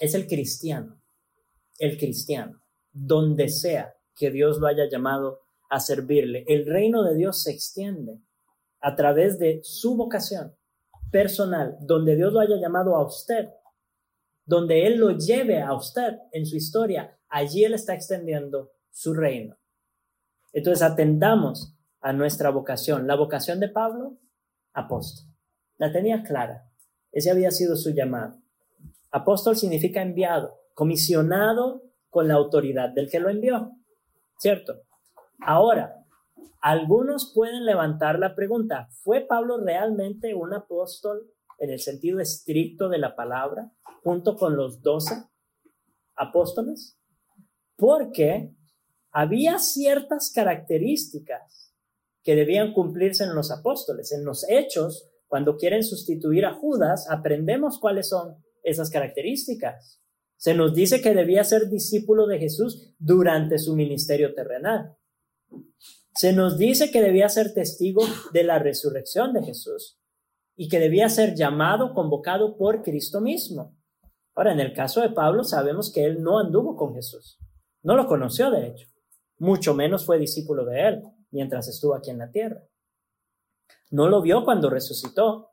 es 0.00 0.14
el 0.14 0.26
cristiano, 0.26 1.00
el 1.78 1.98
cristiano, 1.98 2.62
donde 2.92 3.48
sea 3.48 3.94
que 4.14 4.30
Dios 4.30 4.58
lo 4.58 4.66
haya 4.66 4.88
llamado 4.90 5.40
a 5.68 5.80
servirle. 5.80 6.44
El 6.46 6.66
reino 6.66 7.02
de 7.02 7.14
Dios 7.14 7.42
se 7.42 7.52
extiende 7.52 8.20
a 8.80 8.94
través 8.94 9.38
de 9.38 9.60
su 9.62 9.96
vocación 9.96 10.54
personal, 11.10 11.76
donde 11.80 12.16
Dios 12.16 12.32
lo 12.32 12.40
haya 12.40 12.56
llamado 12.56 12.96
a 12.96 13.04
usted, 13.04 13.48
donde 14.44 14.86
Él 14.86 14.98
lo 14.98 15.10
lleve 15.10 15.60
a 15.60 15.74
usted 15.74 16.18
en 16.32 16.46
su 16.46 16.56
historia, 16.56 17.18
allí 17.28 17.64
Él 17.64 17.74
está 17.74 17.94
extendiendo 17.94 18.72
su 18.90 19.12
reino. 19.12 19.58
Entonces 20.52 20.82
atendamos 20.82 21.76
a 22.00 22.12
nuestra 22.12 22.50
vocación. 22.50 23.06
La 23.06 23.16
vocación 23.16 23.60
de 23.60 23.68
Pablo, 23.68 24.18
apóstol. 24.72 25.26
La 25.76 25.92
tenía 25.92 26.22
clara. 26.22 26.70
Ese 27.12 27.30
había 27.30 27.50
sido 27.50 27.76
su 27.76 27.90
llamado. 27.90 28.40
Apóstol 29.10 29.56
significa 29.56 30.02
enviado, 30.02 30.58
comisionado 30.74 31.82
con 32.10 32.28
la 32.28 32.34
autoridad 32.34 32.90
del 32.90 33.10
que 33.10 33.20
lo 33.20 33.28
envió, 33.28 33.72
¿cierto? 34.38 34.82
Ahora, 35.40 36.04
algunos 36.60 37.32
pueden 37.34 37.64
levantar 37.64 38.18
la 38.18 38.34
pregunta, 38.34 38.88
¿fue 39.02 39.20
Pablo 39.20 39.58
realmente 39.58 40.34
un 40.34 40.54
apóstol 40.54 41.30
en 41.58 41.70
el 41.70 41.80
sentido 41.80 42.20
estricto 42.20 42.88
de 42.88 42.98
la 42.98 43.14
palabra, 43.14 43.70
junto 44.02 44.36
con 44.36 44.56
los 44.56 44.82
doce? 44.82 45.14
apóstoles? 46.16 46.98
Porque 47.76 48.54
había 49.12 49.58
ciertas 49.58 50.32
características 50.34 51.74
que 52.22 52.34
debían 52.34 52.72
cumplirse 52.72 53.24
en 53.24 53.34
los 53.34 53.50
apóstoles. 53.50 54.12
En 54.12 54.24
los 54.24 54.48
hechos, 54.48 55.08
cuando 55.28 55.56
quieren 55.56 55.84
sustituir 55.84 56.44
a 56.46 56.54
Judas, 56.54 57.08
aprendemos 57.10 57.78
cuáles 57.78 58.08
son 58.08 58.44
esas 58.66 58.90
características. 58.90 60.02
Se 60.36 60.52
nos 60.54 60.74
dice 60.74 61.00
que 61.00 61.14
debía 61.14 61.44
ser 61.44 61.70
discípulo 61.70 62.26
de 62.26 62.38
Jesús 62.38 62.94
durante 62.98 63.58
su 63.58 63.74
ministerio 63.74 64.34
terrenal. 64.34 64.96
Se 66.14 66.32
nos 66.32 66.58
dice 66.58 66.90
que 66.90 67.00
debía 67.00 67.28
ser 67.28 67.54
testigo 67.54 68.02
de 68.32 68.42
la 68.42 68.58
resurrección 68.58 69.32
de 69.32 69.44
Jesús 69.44 69.98
y 70.56 70.68
que 70.68 70.80
debía 70.80 71.08
ser 71.08 71.34
llamado, 71.34 71.94
convocado 71.94 72.56
por 72.56 72.82
Cristo 72.82 73.20
mismo. 73.20 73.76
Ahora, 74.34 74.52
en 74.52 74.60
el 74.60 74.74
caso 74.74 75.00
de 75.00 75.10
Pablo, 75.10 75.44
sabemos 75.44 75.92
que 75.92 76.04
él 76.04 76.22
no 76.22 76.38
anduvo 76.38 76.76
con 76.76 76.94
Jesús. 76.94 77.38
No 77.82 77.96
lo 77.96 78.06
conoció, 78.06 78.50
de 78.50 78.66
hecho. 78.66 78.88
Mucho 79.38 79.74
menos 79.74 80.04
fue 80.04 80.18
discípulo 80.18 80.64
de 80.64 80.88
él 80.88 81.02
mientras 81.30 81.68
estuvo 81.68 81.94
aquí 81.94 82.10
en 82.10 82.18
la 82.18 82.30
tierra. 82.30 82.62
No 83.90 84.08
lo 84.08 84.20
vio 84.22 84.44
cuando 84.44 84.70
resucitó, 84.70 85.50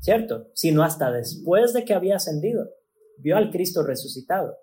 ¿cierto? 0.00 0.50
Sino 0.54 0.82
hasta 0.82 1.10
después 1.10 1.72
de 1.72 1.84
que 1.84 1.94
había 1.94 2.16
ascendido. 2.16 2.70
Vio 3.18 3.36
al 3.36 3.50
Cristo 3.50 3.82
resucitado, 3.82 4.56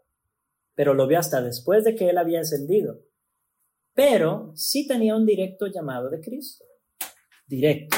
pero 0.75 0.93
lo 0.93 1.07
vio 1.07 1.19
hasta 1.19 1.41
después 1.41 1.83
de 1.83 1.95
que 1.95 2.09
él 2.09 2.17
había 2.17 2.41
ascendido. 2.41 3.01
Pero 3.93 4.51
sí 4.55 4.87
tenía 4.87 5.15
un 5.15 5.25
directo 5.25 5.67
llamado 5.67 6.09
de 6.09 6.19
Cristo. 6.19 6.65
Directo. 7.47 7.97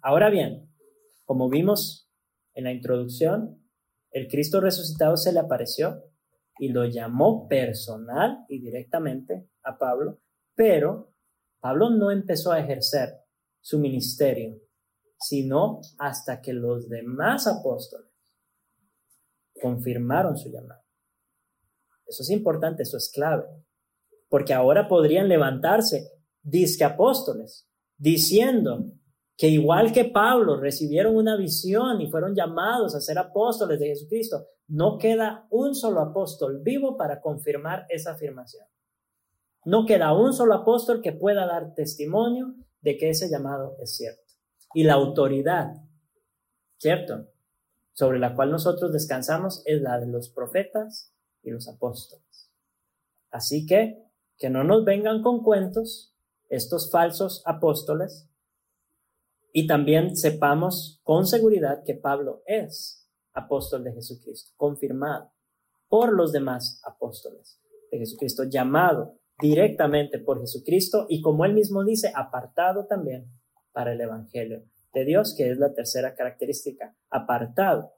Ahora 0.00 0.30
bien, 0.30 0.70
como 1.24 1.48
vimos 1.48 2.10
en 2.54 2.64
la 2.64 2.72
introducción, 2.72 3.62
el 4.10 4.28
Cristo 4.28 4.60
resucitado 4.60 5.16
se 5.16 5.32
le 5.32 5.40
apareció 5.40 6.04
y 6.58 6.68
lo 6.68 6.84
llamó 6.84 7.48
personal 7.48 8.44
y 8.48 8.60
directamente 8.60 9.48
a 9.62 9.76
Pablo, 9.76 10.20
pero 10.54 11.12
Pablo 11.60 11.90
no 11.90 12.10
empezó 12.10 12.52
a 12.52 12.60
ejercer 12.60 13.08
su 13.60 13.78
ministerio, 13.78 14.60
sino 15.18 15.80
hasta 15.98 16.40
que 16.40 16.52
los 16.52 16.88
demás 16.88 17.46
apóstoles 17.46 18.10
confirmaron 19.60 20.36
su 20.36 20.50
llamado. 20.50 20.82
Eso 22.06 22.22
es 22.22 22.30
importante, 22.30 22.82
eso 22.82 22.96
es 22.96 23.10
clave, 23.12 23.44
porque 24.28 24.52
ahora 24.52 24.88
podrían 24.88 25.28
levantarse 25.28 26.10
disque 26.42 26.84
apóstoles 26.84 27.68
diciendo 27.96 28.92
que 29.36 29.48
igual 29.48 29.92
que 29.92 30.04
Pablo 30.04 30.60
recibieron 30.60 31.16
una 31.16 31.36
visión 31.36 32.00
y 32.00 32.10
fueron 32.10 32.34
llamados 32.34 32.94
a 32.94 33.00
ser 33.00 33.18
apóstoles 33.18 33.80
de 33.80 33.88
Jesucristo, 33.88 34.46
no 34.68 34.98
queda 34.98 35.46
un 35.50 35.74
solo 35.74 36.00
apóstol 36.00 36.60
vivo 36.62 36.96
para 36.96 37.20
confirmar 37.20 37.86
esa 37.88 38.12
afirmación. 38.12 38.66
No 39.64 39.86
queda 39.86 40.12
un 40.12 40.32
solo 40.32 40.54
apóstol 40.54 41.00
que 41.00 41.12
pueda 41.12 41.46
dar 41.46 41.74
testimonio 41.74 42.54
de 42.80 42.96
que 42.96 43.10
ese 43.10 43.28
llamado 43.30 43.76
es 43.80 43.96
cierto. 43.96 44.23
Y 44.74 44.84
la 44.84 44.94
autoridad, 44.94 45.82
¿cierto? 46.78 47.28
Sobre 47.92 48.18
la 48.18 48.34
cual 48.34 48.50
nosotros 48.50 48.92
descansamos 48.92 49.62
es 49.66 49.80
la 49.80 49.98
de 49.98 50.06
los 50.06 50.28
profetas 50.28 51.14
y 51.42 51.50
los 51.50 51.68
apóstoles. 51.68 52.50
Así 53.30 53.66
que, 53.66 54.02
que 54.36 54.50
no 54.50 54.64
nos 54.64 54.84
vengan 54.84 55.22
con 55.22 55.42
cuentos 55.42 56.14
estos 56.48 56.90
falsos 56.90 57.42
apóstoles 57.46 58.28
y 59.52 59.66
también 59.66 60.16
sepamos 60.16 61.00
con 61.04 61.26
seguridad 61.26 61.84
que 61.84 61.94
Pablo 61.94 62.42
es 62.46 63.08
apóstol 63.32 63.84
de 63.84 63.92
Jesucristo, 63.92 64.52
confirmado 64.56 65.32
por 65.88 66.12
los 66.12 66.32
demás 66.32 66.80
apóstoles 66.84 67.60
de 67.90 67.98
Jesucristo, 67.98 68.44
llamado 68.44 69.16
directamente 69.38 70.18
por 70.18 70.40
Jesucristo 70.40 71.06
y 71.08 71.20
como 71.20 71.44
él 71.44 71.54
mismo 71.54 71.84
dice, 71.84 72.12
apartado 72.14 72.86
también 72.86 73.30
para 73.74 73.92
el 73.92 74.00
Evangelio 74.00 74.64
de 74.94 75.04
Dios, 75.04 75.34
que 75.36 75.50
es 75.50 75.58
la 75.58 75.74
tercera 75.74 76.14
característica, 76.14 76.96
apartado. 77.10 77.92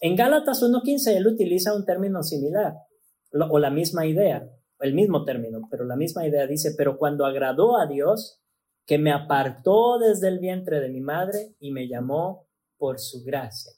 En 0.00 0.16
Gálatas 0.16 0.62
1.15 0.62 1.16
él 1.16 1.26
utiliza 1.26 1.74
un 1.74 1.86
término 1.86 2.22
similar 2.22 2.74
o 3.32 3.58
la 3.58 3.70
misma 3.70 4.06
idea, 4.06 4.50
el 4.80 4.94
mismo 4.94 5.24
término, 5.24 5.68
pero 5.70 5.84
la 5.84 5.96
misma 5.96 6.26
idea 6.26 6.46
dice, 6.46 6.74
pero 6.76 6.98
cuando 6.98 7.24
agradó 7.24 7.78
a 7.78 7.86
Dios, 7.86 8.42
que 8.86 8.98
me 8.98 9.12
apartó 9.12 9.98
desde 9.98 10.28
el 10.28 10.40
vientre 10.40 10.80
de 10.80 10.88
mi 10.88 11.00
madre 11.00 11.54
y 11.60 11.70
me 11.70 11.86
llamó 11.86 12.48
por 12.76 12.98
su 12.98 13.22
gracia. 13.22 13.72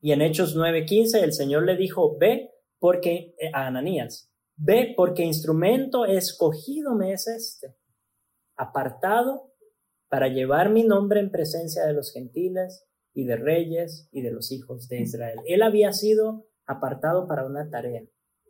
Y 0.00 0.12
en 0.12 0.20
Hechos 0.20 0.54
9:15 0.54 1.22
el 1.22 1.32
Señor 1.32 1.64
le 1.64 1.76
dijo, 1.76 2.18
ve 2.18 2.50
porque 2.78 3.34
eh, 3.38 3.50
a 3.54 3.66
Ananías, 3.66 4.30
ve 4.56 4.92
porque 4.94 5.24
instrumento 5.24 6.04
escogido 6.04 6.94
me 6.94 7.12
es 7.12 7.26
este, 7.28 7.74
apartado 8.56 9.52
para 10.08 10.28
llevar 10.28 10.70
mi 10.70 10.84
nombre 10.84 11.20
en 11.20 11.30
presencia 11.30 11.84
de 11.84 11.92
los 11.92 12.12
gentiles 12.12 12.86
y 13.12 13.24
de 13.24 13.36
reyes 13.36 14.08
y 14.12 14.22
de 14.22 14.30
los 14.30 14.52
hijos 14.52 14.88
de 14.88 15.00
Israel. 15.00 15.40
Él 15.46 15.62
había 15.62 15.92
sido 15.92 16.46
apartado 16.66 17.26
para 17.26 17.44
una 17.44 17.70
tarea 17.70 18.02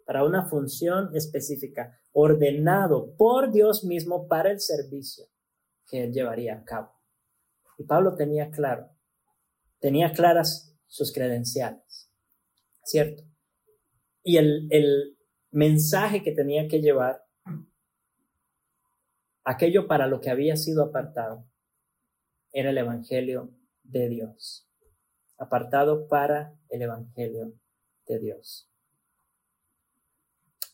para 0.06 0.24
una 0.24 0.48
función 0.48 1.10
específica, 1.14 2.00
ordenado 2.12 3.14
por 3.16 3.52
Dios 3.52 3.84
mismo 3.84 4.28
para 4.28 4.52
el 4.52 4.60
servicio 4.60 5.26
que 5.88 6.04
él 6.04 6.12
llevaría 6.12 6.54
a 6.54 6.64
cabo. 6.64 6.92
Y 7.76 7.84
Pablo 7.84 8.14
tenía 8.14 8.50
claro, 8.50 8.88
tenía 9.80 10.12
claras 10.12 10.74
sus 10.86 11.12
credenciales, 11.12 12.10
¿cierto? 12.84 13.24
Y 14.22 14.38
el, 14.38 14.68
el 14.70 15.18
mensaje 15.50 16.22
que 16.22 16.32
tenía 16.32 16.68
que 16.68 16.80
llevar, 16.80 17.24
aquello 19.46 19.86
para 19.86 20.08
lo 20.08 20.20
que 20.20 20.28
había 20.28 20.56
sido 20.56 20.82
apartado, 20.82 21.46
era 22.52 22.70
el 22.70 22.78
Evangelio 22.78 23.52
de 23.84 24.08
Dios, 24.08 24.68
apartado 25.38 26.08
para 26.08 26.58
el 26.68 26.82
Evangelio 26.82 27.54
de 28.08 28.18
Dios. 28.18 28.68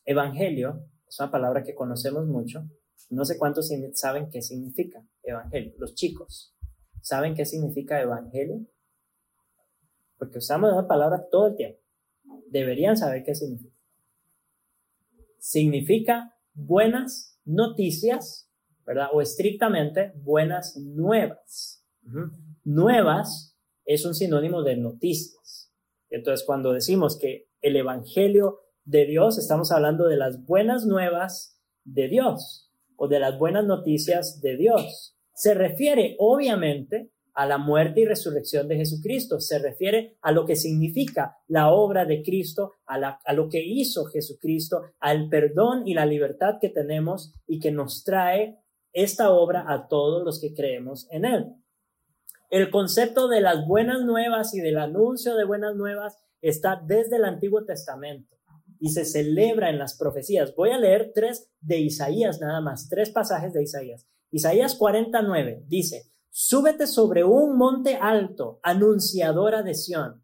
Evangelio 0.06 0.88
es 1.06 1.20
una 1.20 1.30
palabra 1.30 1.62
que 1.62 1.74
conocemos 1.74 2.26
mucho. 2.26 2.66
No 3.10 3.26
sé 3.26 3.36
cuántos 3.36 3.70
saben 3.92 4.30
qué 4.30 4.40
significa 4.40 5.06
evangelio. 5.22 5.74
Los 5.76 5.94
chicos, 5.94 6.56
¿saben 7.02 7.34
qué 7.34 7.44
significa 7.44 8.00
evangelio? 8.00 8.66
Porque 10.16 10.38
usamos 10.38 10.72
esa 10.72 10.88
palabra 10.88 11.28
todo 11.30 11.48
el 11.48 11.56
tiempo. 11.56 11.78
Deberían 12.48 12.96
saber 12.96 13.22
qué 13.22 13.34
significa. 13.34 13.76
Significa 15.38 16.34
buenas 16.54 17.38
noticias, 17.44 18.51
¿verdad? 18.92 19.08
O 19.12 19.22
estrictamente 19.22 20.12
buenas 20.16 20.76
nuevas. 20.76 21.82
Nuevas 22.62 23.56
es 23.86 24.04
un 24.04 24.14
sinónimo 24.14 24.62
de 24.62 24.76
noticias. 24.76 25.72
Entonces, 26.10 26.44
cuando 26.44 26.74
decimos 26.74 27.18
que 27.18 27.48
el 27.62 27.76
Evangelio 27.76 28.60
de 28.84 29.06
Dios, 29.06 29.38
estamos 29.38 29.72
hablando 29.72 30.08
de 30.08 30.18
las 30.18 30.44
buenas 30.44 30.84
nuevas 30.84 31.58
de 31.84 32.08
Dios 32.08 32.70
o 32.96 33.08
de 33.08 33.18
las 33.18 33.38
buenas 33.38 33.64
noticias 33.64 34.42
de 34.42 34.58
Dios. 34.58 35.16
Se 35.32 35.54
refiere 35.54 36.16
obviamente 36.18 37.12
a 37.32 37.46
la 37.46 37.56
muerte 37.56 38.02
y 38.02 38.04
resurrección 38.04 38.68
de 38.68 38.76
Jesucristo, 38.76 39.40
se 39.40 39.58
refiere 39.58 40.18
a 40.20 40.32
lo 40.32 40.44
que 40.44 40.54
significa 40.54 41.38
la 41.48 41.70
obra 41.70 42.04
de 42.04 42.22
Cristo, 42.22 42.74
a, 42.86 42.96
a 43.24 43.32
lo 43.32 43.48
que 43.48 43.64
hizo 43.64 44.04
Jesucristo, 44.04 44.82
al 45.00 45.30
perdón 45.30 45.88
y 45.88 45.94
la 45.94 46.04
libertad 46.04 46.56
que 46.60 46.68
tenemos 46.68 47.32
y 47.46 47.58
que 47.58 47.70
nos 47.70 48.04
trae 48.04 48.61
esta 48.92 49.30
obra 49.30 49.64
a 49.68 49.88
todos 49.88 50.24
los 50.24 50.40
que 50.40 50.54
creemos 50.54 51.06
en 51.10 51.24
Él. 51.24 51.54
El 52.50 52.70
concepto 52.70 53.28
de 53.28 53.40
las 53.40 53.66
buenas 53.66 54.02
nuevas 54.02 54.54
y 54.54 54.60
del 54.60 54.78
anuncio 54.78 55.36
de 55.36 55.44
buenas 55.44 55.74
nuevas 55.74 56.18
está 56.42 56.80
desde 56.84 57.16
el 57.16 57.24
Antiguo 57.24 57.64
Testamento 57.64 58.36
y 58.78 58.90
se 58.90 59.04
celebra 59.04 59.70
en 59.70 59.78
las 59.78 59.96
profecías. 59.96 60.54
Voy 60.54 60.70
a 60.70 60.78
leer 60.78 61.12
tres 61.14 61.50
de 61.60 61.78
Isaías 61.78 62.40
nada 62.40 62.60
más, 62.60 62.88
tres 62.88 63.10
pasajes 63.10 63.52
de 63.52 63.62
Isaías. 63.62 64.06
Isaías 64.30 64.74
49 64.74 65.64
dice, 65.68 66.10
súbete 66.30 66.86
sobre 66.86 67.22
un 67.22 67.56
monte 67.56 67.96
alto, 67.96 68.58
anunciadora 68.62 69.62
de 69.62 69.74
Sión. 69.74 70.22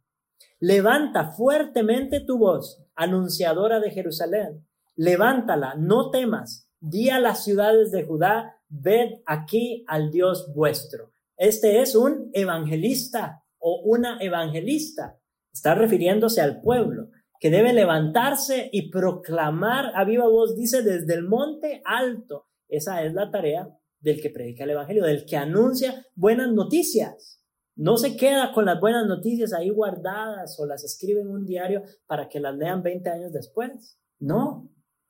Levanta 0.60 1.30
fuertemente 1.30 2.20
tu 2.20 2.38
voz, 2.38 2.82
anunciadora 2.96 3.78
de 3.78 3.92
Jerusalén. 3.92 4.66
Levántala, 4.96 5.76
no 5.76 6.10
temas. 6.10 6.68
Di 6.80 7.10
a 7.10 7.20
las 7.20 7.44
ciudades 7.44 7.92
de 7.92 8.04
Judá, 8.04 8.57
ved 8.68 9.20
aquí 9.26 9.84
al 9.86 10.10
Dios 10.10 10.52
vuestro. 10.54 11.12
Este 11.36 11.80
es 11.80 11.94
un 11.94 12.30
evangelista 12.32 13.44
o 13.58 13.82
una 13.84 14.18
evangelista. 14.20 15.18
Está 15.52 15.74
refiriéndose 15.74 16.40
al 16.40 16.60
pueblo 16.60 17.08
que 17.40 17.50
debe 17.50 17.72
levantarse 17.72 18.68
y 18.72 18.90
proclamar 18.90 19.92
a 19.94 20.04
viva 20.04 20.28
voz, 20.28 20.56
dice, 20.56 20.82
desde 20.82 21.14
el 21.14 21.24
monte 21.24 21.82
alto. 21.84 22.46
Esa 22.68 23.04
es 23.04 23.14
la 23.14 23.30
tarea 23.30 23.68
del 24.00 24.20
que 24.20 24.30
predica 24.30 24.64
el 24.64 24.70
Evangelio, 24.70 25.04
del 25.04 25.24
que 25.24 25.36
anuncia 25.36 26.04
buenas 26.14 26.52
noticias. 26.52 27.42
No 27.76 27.96
se 27.96 28.16
queda 28.16 28.52
con 28.52 28.64
las 28.64 28.80
buenas 28.80 29.06
noticias 29.06 29.52
ahí 29.52 29.70
guardadas 29.70 30.58
o 30.58 30.66
las 30.66 30.84
escribe 30.84 31.20
en 31.20 31.28
un 31.28 31.44
diario 31.44 31.82
para 32.06 32.28
que 32.28 32.40
las 32.40 32.56
lean 32.56 32.82
20 32.82 33.08
años 33.08 33.32
después. 33.32 33.98
No, 34.18 34.68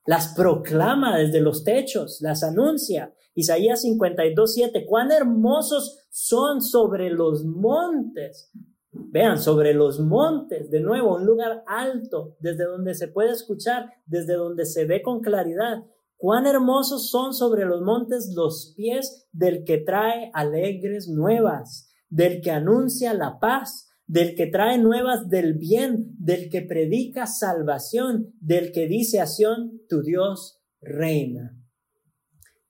las 0.09 0.29
proclama 0.29 1.19
desde 1.19 1.43
los 1.43 1.65
techos, 1.65 2.23
las 2.23 2.43
anuncia. 2.43 3.13
Isaías 3.35 3.83
52, 3.83 4.55
7, 4.55 4.87
cuán 4.87 5.13
hermosos 5.13 5.99
son 6.09 6.63
sobre 6.63 7.11
los 7.11 7.45
montes. 7.45 8.51
Vean, 8.91 9.37
sobre 9.39 9.75
los 9.75 10.01
montes, 10.01 10.71
de 10.71 10.81
nuevo, 10.81 11.17
un 11.17 11.27
lugar 11.27 11.63
alto, 11.67 12.39
desde 12.41 12.65
donde 12.65 12.95
se 12.95 13.09
puede 13.09 13.33
escuchar, 13.33 13.93
desde 14.07 14.33
donde 14.33 14.65
se 14.65 14.87
ve 14.87 15.03
con 15.03 15.21
claridad. 15.21 15.85
Cuán 16.17 16.47
hermosos 16.47 17.11
son 17.11 17.35
sobre 17.35 17.67
los 17.67 17.83
montes 17.83 18.33
los 18.35 18.73
pies 18.79 19.29
del 19.33 19.63
que 19.65 19.77
trae 19.77 20.31
alegres 20.33 21.07
nuevas, 21.11 21.93
del 22.09 22.41
que 22.41 22.51
anuncia 22.51 23.13
la 23.13 23.39
paz, 23.39 23.88
del 24.09 24.35
que 24.35 24.47
trae 24.47 24.79
nuevas 24.79 25.29
del 25.29 25.55
bien, 25.55 26.15
del 26.19 26.49
que 26.49 26.63
predica 26.63 27.27
salvación, 27.27 28.35
del 28.41 28.73
que 28.73 28.89
dice 28.89 29.21
a 29.21 29.27
Sión, 29.27 29.83
tu 29.87 30.03
Dios 30.03 30.59
reina. 30.81 31.55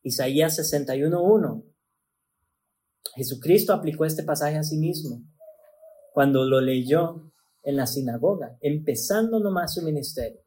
Isaías 0.03 0.59
61.1. 0.59 1.65
Jesucristo 3.15 3.73
aplicó 3.73 4.05
este 4.05 4.25
pasaje 4.25 4.57
a 4.57 4.65
sí 4.65 4.79
mismo 4.79 5.25
cuando 6.13 6.45
lo 6.45 6.61
leyó 6.61 7.33
en 7.63 7.77
la 7.77 7.87
sinagoga, 7.87 8.59
empezando 8.61 9.39
nomás 9.39 9.75
su 9.75 9.83
ministerio. 9.83 10.41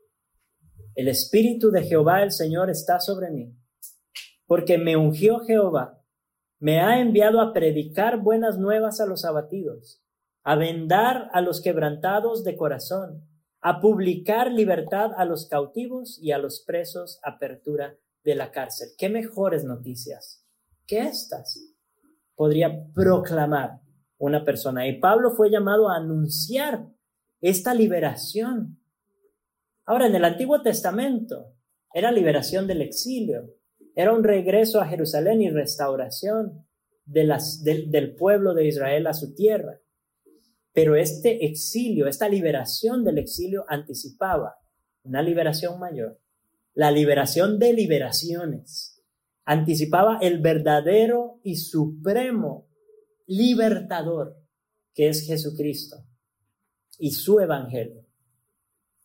El 0.94 1.08
Espíritu 1.08 1.72
de 1.72 1.84
Jehová 1.84 2.22
el 2.22 2.32
Señor 2.32 2.70
está 2.70 3.00
sobre 3.00 3.32
mí, 3.32 3.56
porque 4.46 4.78
me 4.78 4.98
ungió 4.98 5.40
Jehová, 5.40 6.04
me 6.60 6.82
ha 6.82 7.00
enviado 7.00 7.40
a 7.40 7.54
predicar 7.54 8.22
buenas 8.22 8.58
nuevas 8.58 9.00
a 9.00 9.06
los 9.06 9.24
abatidos, 9.24 10.02
a 10.44 10.56
vendar 10.56 11.30
a 11.34 11.42
los 11.42 11.62
quebrantados 11.62 12.44
de 12.44 12.56
corazón, 12.56 13.28
a 13.62 13.80
publicar 13.80 14.52
libertad 14.52 15.12
a 15.16 15.26
los 15.26 15.48
cautivos 15.48 16.20
y 16.22 16.32
a 16.32 16.40
los 16.40 16.64
presos, 16.66 17.20
apertura 17.24 17.96
de 18.24 18.36
la 18.36 18.52
cárcel. 18.52 18.90
¿Qué 18.98 19.10
mejores 19.10 19.64
noticias 19.64 20.46
que 20.88 21.00
estas 21.00 21.60
podría 22.36 22.86
proclamar 22.94 23.82
una 24.18 24.44
persona? 24.44 24.88
Y 24.88 25.00
Pablo 25.00 25.32
fue 25.32 25.52
llamado 25.52 25.90
a 25.90 25.98
anunciar 25.98 26.88
esta 27.40 27.74
liberación. 27.74 28.80
Ahora, 29.86 30.08
en 30.08 30.16
el 30.16 30.26
Antiguo 30.26 30.62
Testamento 30.62 31.54
era 31.94 32.12
liberación 32.12 32.68
del 32.68 32.82
exilio, 32.82 33.56
era 33.96 34.14
un 34.14 34.24
regreso 34.24 34.80
a 34.80 34.88
Jerusalén 34.88 35.42
y 35.42 35.50
restauración 35.50 36.66
del 37.06 38.16
pueblo 38.16 38.54
de 38.54 38.68
Israel 38.68 39.08
a 39.08 39.14
su 39.14 39.36
tierra. 39.36 39.82
Pero 40.74 40.96
este 40.96 41.46
exilio, 41.46 42.08
esta 42.08 42.30
liberación 42.30 43.04
del 43.04 43.18
exilio 43.18 43.66
anticipaba 43.68 44.56
una 45.04 45.22
liberación 45.22 45.80
mayor, 45.80 46.20
la 46.74 46.92
liberación 46.92 47.60
de 47.60 47.74
liberaciones. 47.74 49.04
Anticipaba 49.44 50.20
el 50.22 50.40
verdadero 50.40 51.40
y 51.44 51.56
supremo 51.58 52.70
libertador 53.26 54.38
que 54.94 55.10
es 55.10 55.26
Jesucristo 55.26 56.06
y 56.98 57.12
su 57.12 57.40
evangelio. 57.40 58.06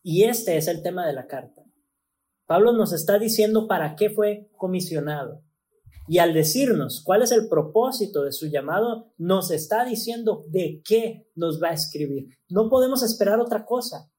Y 0.03 0.23
este 0.23 0.57
es 0.57 0.67
el 0.67 0.83
tema 0.83 1.05
de 1.05 1.13
la 1.13 1.27
carta. 1.27 1.63
Pablo 2.45 2.71
nos 2.71 2.93
está 2.93 3.19
diciendo 3.19 3.67
para 3.67 3.95
qué 3.95 4.09
fue 4.09 4.49
comisionado. 4.55 5.43
Y 6.07 6.19
al 6.19 6.33
decirnos 6.33 7.01
cuál 7.03 7.21
es 7.21 7.31
el 7.31 7.49
propósito 7.49 8.23
de 8.23 8.31
su 8.31 8.47
llamado, 8.47 9.11
nos 9.17 9.51
está 9.51 9.83
diciendo 9.85 10.45
de 10.49 10.81
qué 10.85 11.27
nos 11.35 11.61
va 11.61 11.69
a 11.69 11.73
escribir. 11.73 12.27
No 12.49 12.69
podemos 12.69 13.03
esperar 13.03 13.39
otra 13.39 13.65
cosa 13.65 14.09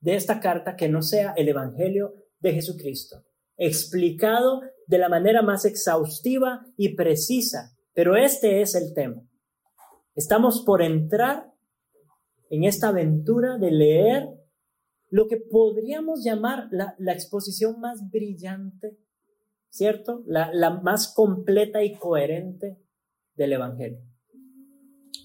de 0.00 0.14
esta 0.14 0.40
carta 0.40 0.76
que 0.76 0.88
no 0.88 1.02
sea 1.02 1.32
el 1.36 1.48
Evangelio 1.48 2.14
de 2.40 2.52
Jesucristo, 2.52 3.24
explicado 3.56 4.60
de 4.86 4.98
la 4.98 5.08
manera 5.08 5.42
más 5.42 5.64
exhaustiva 5.64 6.66
y 6.76 6.94
precisa. 6.94 7.76
Pero 7.94 8.16
este 8.16 8.60
es 8.60 8.74
el 8.74 8.92
tema. 8.94 9.22
Estamos 10.14 10.62
por 10.66 10.82
entrar 10.82 11.52
en 12.50 12.64
esta 12.64 12.88
aventura 12.88 13.56
de 13.56 13.70
leer 13.70 14.28
lo 15.08 15.26
que 15.28 15.36
podríamos 15.36 16.24
llamar 16.24 16.68
la, 16.70 16.94
exposición 17.12 17.80
más 17.80 18.10
brillante 18.10 18.98
¿cierto? 19.72 20.22
La, 20.26 20.80
más 20.82 21.12
completa 21.14 21.82
y 21.82 21.96
coherente 21.96 22.78
del 23.34 23.54
Evangelio. 23.54 24.00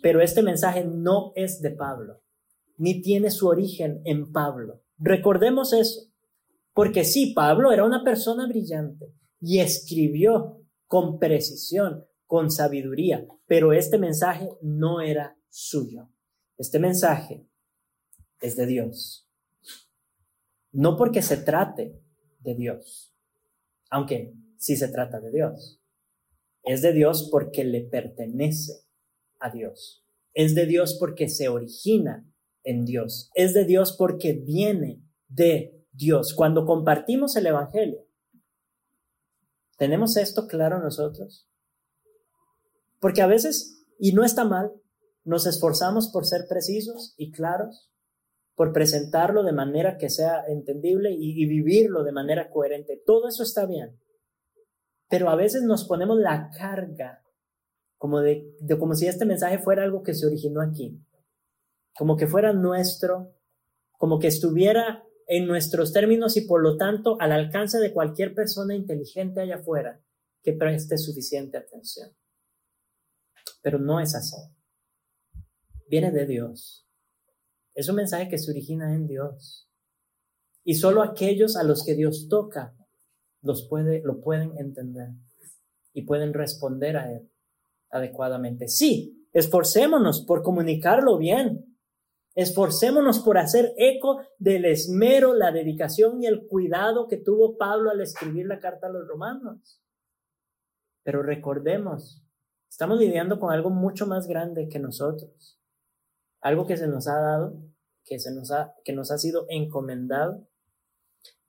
Pero 0.01 0.21
este 0.21 0.41
mensaje 0.41 0.85
no 0.85 1.33
es 1.35 1.61
de 1.61 1.71
Pablo, 1.71 2.23
ni 2.77 3.01
tiene 3.01 3.29
su 3.29 3.47
origen 3.47 4.01
en 4.05 4.31
Pablo. 4.31 4.83
Recordemos 4.97 5.73
eso, 5.73 6.09
porque 6.73 7.03
sí, 7.03 7.33
Pablo 7.35 7.71
era 7.73 7.83
una 7.83 8.03
persona 8.03 8.47
brillante 8.47 9.13
y 9.41 9.59
escribió 9.59 10.61
con 10.85 11.19
precisión, 11.19 12.05
con 12.25 12.49
sabiduría, 12.49 13.27
pero 13.47 13.73
este 13.73 13.97
mensaje 13.97 14.49
no 14.61 15.01
era 15.01 15.37
suyo. 15.49 16.09
Este 16.57 16.79
mensaje 16.79 17.45
es 18.39 18.55
de 18.55 18.65
Dios. 18.65 19.29
No 20.71 20.95
porque 20.95 21.21
se 21.21 21.37
trate 21.37 21.99
de 22.39 22.55
Dios, 22.55 23.16
aunque 23.89 24.33
sí 24.57 24.75
se 24.75 24.87
trata 24.89 25.19
de 25.19 25.31
Dios. 25.31 25.81
Es 26.63 26.81
de 26.81 26.93
Dios 26.93 27.29
porque 27.31 27.63
le 27.63 27.81
pertenece 27.81 28.73
a 29.39 29.49
Dios. 29.49 30.05
Es 30.33 30.53
de 30.55 30.65
Dios 30.65 30.97
porque 30.99 31.29
se 31.29 31.49
origina 31.49 32.29
en 32.63 32.85
Dios. 32.85 33.31
Es 33.33 33.53
de 33.53 33.65
Dios 33.65 33.95
porque 33.97 34.33
viene 34.33 35.01
de 35.27 35.85
Dios. 35.91 36.33
Cuando 36.33 36.65
compartimos 36.65 37.35
el 37.35 37.47
Evangelio, 37.47 38.05
¿tenemos 39.77 40.17
esto 40.17 40.47
claro 40.47 40.79
nosotros? 40.79 41.47
Porque 42.99 43.21
a 43.21 43.27
veces, 43.27 43.85
y 43.99 44.11
no 44.11 44.23
está 44.23 44.43
mal, 44.43 44.73
nos 45.23 45.45
esforzamos 45.45 46.09
por 46.09 46.25
ser 46.25 46.47
precisos 46.47 47.13
y 47.17 47.31
claros, 47.31 47.89
por 48.57 48.73
presentarlo 48.73 49.43
de 49.43 49.51
manera 49.51 49.99
que 49.99 50.09
sea 50.09 50.43
entendible 50.47 51.11
y, 51.11 51.45
vivirlo 51.45 52.03
de 52.03 52.11
manera 52.11 52.49
coherente. 52.49 52.99
Todo 53.05 53.27
eso 53.27 53.43
está 53.43 53.67
bien. 53.67 54.01
Pero 55.07 55.29
a 55.29 55.35
veces 55.35 55.61
nos 55.61 55.87
ponemos 55.87 56.17
la 56.17 56.49
carga 56.57 57.23
como 57.99 58.19
de, 58.19 58.51
como 58.79 58.95
si 58.95 59.05
este 59.05 59.25
mensaje 59.25 59.59
fuera 59.59 59.83
algo 59.83 60.01
que 60.01 60.15
se 60.15 60.25
originó 60.25 60.61
aquí, 60.61 60.99
como 61.95 62.17
que 62.17 62.25
fuera 62.25 62.51
nuestro, 62.51 63.35
como 63.91 64.17
que 64.17 64.25
estuviera 64.25 65.03
en 65.27 65.45
nuestros 65.45 65.93
términos 65.93 66.35
y 66.35 66.41
por 66.41 66.63
lo 66.63 66.77
tanto 66.77 67.15
al 67.19 67.33
alcance 67.33 67.77
de 67.77 67.93
cualquier 67.93 68.33
persona 68.33 68.73
inteligente 68.73 69.39
allá 69.39 69.57
afuera 69.57 70.01
que 70.41 70.53
preste 70.53 70.97
suficiente 70.97 71.59
atención. 71.59 72.09
Pero 73.61 73.77
no 73.77 73.99
es 73.99 74.15
así. 74.15 74.37
Viene 75.87 76.11
de 76.11 76.25
Dios. 76.25 76.86
Es 77.77 77.87
un 77.89 77.95
mensaje 77.95 78.27
que 78.27 78.39
se 78.39 78.49
origina 78.49 78.95
en 78.95 79.05
Dios. 79.05 79.69
Y 80.63 80.73
solo 80.73 81.03
aquellos 81.03 81.55
a 81.55 81.63
los 81.63 81.85
que 81.85 81.93
Dios 81.93 82.27
toca 82.27 82.75
los 83.43 83.67
puede, 83.69 84.01
lo 84.03 84.19
pueden 84.19 84.57
entender 84.57 85.09
y 85.93 86.01
pueden 86.01 86.33
responder 86.33 86.97
a 86.97 87.13
él 87.13 87.29
adecuadamente. 87.91 88.67
Sí, 88.67 89.29
esforcémonos 89.31 90.25
por 90.25 90.41
comunicarlo 90.41 91.19
bien. 91.19 91.77
Esforcémonos 92.33 93.19
por 93.19 93.37
hacer 93.37 93.75
eco 93.77 94.21
del 94.39 94.65
esmero, 94.65 95.35
la 95.35 95.51
dedicación 95.51 96.23
y 96.23 96.25
el 96.25 96.47
cuidado 96.47 97.07
que 97.07 97.17
tuvo 97.17 97.57
Pablo 97.57 97.91
al 97.91 98.01
escribir 98.01 98.47
la 98.47 98.59
carta 98.59 98.87
a 98.87 98.91
los 98.91 99.07
romanos. 99.07 99.83
Pero 101.03 101.21
recordemos, 101.21 102.25
estamos 102.67 102.97
lidiando 102.97 103.39
con 103.39 103.53
algo 103.53 103.69
mucho 103.69 104.07
más 104.07 104.25
grande 104.25 104.67
que 104.67 104.79
nosotros 104.79 105.57
algo 106.47 106.65
que 106.65 106.77
se 106.77 106.87
nos 106.87 107.07
ha 107.07 107.19
dado, 107.19 107.61
que, 108.03 108.19
se 108.19 108.31
nos 108.33 108.51
ha, 108.51 108.73
que 108.83 108.93
nos 108.93 109.11
ha 109.11 109.17
sido 109.17 109.45
encomendado, 109.49 110.47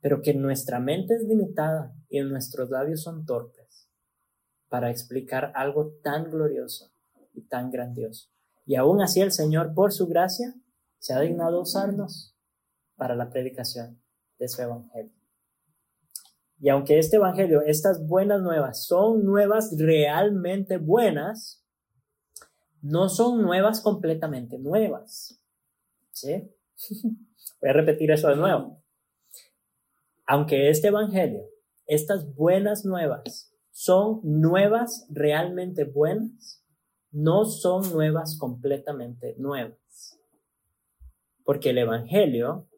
pero 0.01 0.23
que 0.23 0.35
nuestra 0.35 0.81
mente 0.81 1.15
es 1.15 1.23
limitada 1.23 1.95
y 2.09 2.21
nuestros 2.21 2.71
labios 2.71 3.03
son 3.03 3.25
torpes 3.25 3.89
para 4.69 4.91
explicar 4.91 5.53
algo 5.55 5.95
tan 6.03 6.31
glorioso 6.31 6.93
y 7.33 7.43
tan 7.43 7.71
grandioso. 7.71 8.31
Y 8.67 8.77
aún 8.77 9.01
así 9.01 9.21
el 9.21 9.33
Señor, 9.33 9.73
por 9.75 9.93
su 9.93 10.07
gracia, 10.07 10.55
se 10.99 11.15
ha 11.15 11.21
dignado 11.21 11.61
usarnos 11.61 12.37
para 12.97 13.15
la 13.15 13.31
predicación 13.31 14.03
de 14.39 14.49
su 14.49 14.61
Evangelio. 14.61 15.15
Y 16.61 16.69
aunque 16.69 16.99
este 16.99 17.17
Evangelio, 17.17 17.63
estas 17.63 18.05
buenas 18.07 18.43
nuevas, 18.43 18.85
son 18.85 19.25
nuevas 19.25 19.75
realmente 19.79 20.77
buenas, 20.77 21.65
no 22.83 23.09
son 23.09 23.43
nuevas 23.43 23.81
completamente 23.81 24.59
nuevas. 24.59 25.41
¿Sí? 26.13 26.51
Voy 27.61 27.71
a 27.71 27.73
repetir 27.73 28.11
eso 28.11 28.29
de 28.29 28.37
nuevo. 28.37 28.83
Aunque 30.27 30.69
este 30.71 30.89
Evangelio, 30.89 31.49
estas 31.87 32.35
buenas 32.35 32.85
nuevas, 32.85 33.55
son 33.71 34.21
nuevas 34.23 35.07
realmente 35.09 35.85
buenas, 35.85 36.65
no 37.11 37.45
son 37.45 37.91
nuevas 37.93 38.37
completamente 38.39 39.35
nuevas. 39.39 40.21
Porque 41.45 41.71
el 41.71 41.79
Evangelio 41.79 42.69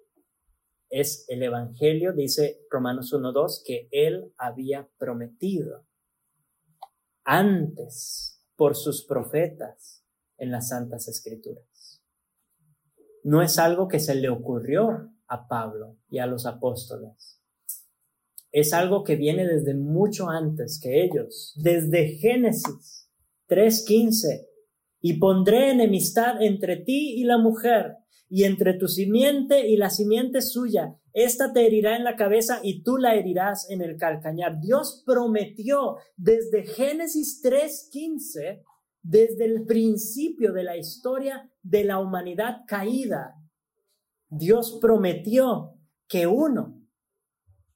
es 0.90 1.24
el 1.28 1.42
Evangelio, 1.42 2.12
dice 2.12 2.60
Romanos 2.70 3.12
1.2, 3.12 3.62
que 3.64 3.88
Él 3.90 4.32
había 4.36 4.88
prometido 4.98 5.86
antes 7.24 8.44
por 8.56 8.76
sus 8.76 9.04
profetas 9.04 9.89
en 10.40 10.50
las 10.50 10.68
Santas 10.68 11.06
Escrituras. 11.06 12.02
No 13.22 13.42
es 13.42 13.58
algo 13.58 13.86
que 13.86 14.00
se 14.00 14.14
le 14.14 14.28
ocurrió 14.28 15.12
a 15.28 15.46
Pablo 15.46 15.98
y 16.08 16.18
a 16.18 16.26
los 16.26 16.46
apóstoles. 16.46 17.40
Es 18.50 18.72
algo 18.72 19.04
que 19.04 19.14
viene 19.14 19.46
desde 19.46 19.74
mucho 19.74 20.28
antes 20.28 20.80
que 20.82 21.04
ellos, 21.04 21.54
desde 21.56 22.16
Génesis 22.18 23.08
3.15. 23.48 24.48
Y 25.02 25.18
pondré 25.18 25.70
enemistad 25.70 26.42
entre 26.42 26.76
ti 26.76 27.14
y 27.16 27.24
la 27.24 27.38
mujer, 27.38 27.96
y 28.28 28.44
entre 28.44 28.74
tu 28.74 28.86
simiente 28.86 29.68
y 29.68 29.76
la 29.76 29.90
simiente 29.90 30.40
suya. 30.42 30.96
Esta 31.12 31.52
te 31.52 31.66
herirá 31.66 31.96
en 31.96 32.04
la 32.04 32.16
cabeza 32.16 32.60
y 32.62 32.82
tú 32.82 32.96
la 32.96 33.16
herirás 33.16 33.68
en 33.70 33.82
el 33.82 33.96
calcañar. 33.96 34.60
Dios 34.60 35.02
prometió 35.04 35.96
desde 36.16 36.64
Génesis 36.64 37.42
3:15, 37.42 38.62
desde 39.02 39.44
el 39.44 39.64
principio 39.64 40.52
de 40.52 40.64
la 40.64 40.76
historia 40.76 41.50
de 41.62 41.84
la 41.84 41.98
humanidad 41.98 42.62
caída, 42.66 43.36
Dios 44.28 44.78
prometió 44.80 45.78
que 46.06 46.26
uno, 46.26 46.82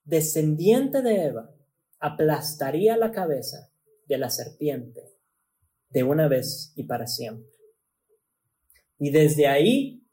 descendiente 0.04 1.02
de 1.02 1.26
Eva, 1.26 1.50
aplastaría 1.98 2.96
la 2.96 3.10
cabeza 3.10 3.70
de 4.06 4.18
la 4.18 4.30
serpiente 4.30 5.14
de 5.88 6.02
una 6.02 6.28
vez 6.28 6.72
y 6.76 6.84
para 6.84 7.06
siempre. 7.06 7.50
Y 8.98 9.10
desde 9.10 9.46
ahí 9.46 10.06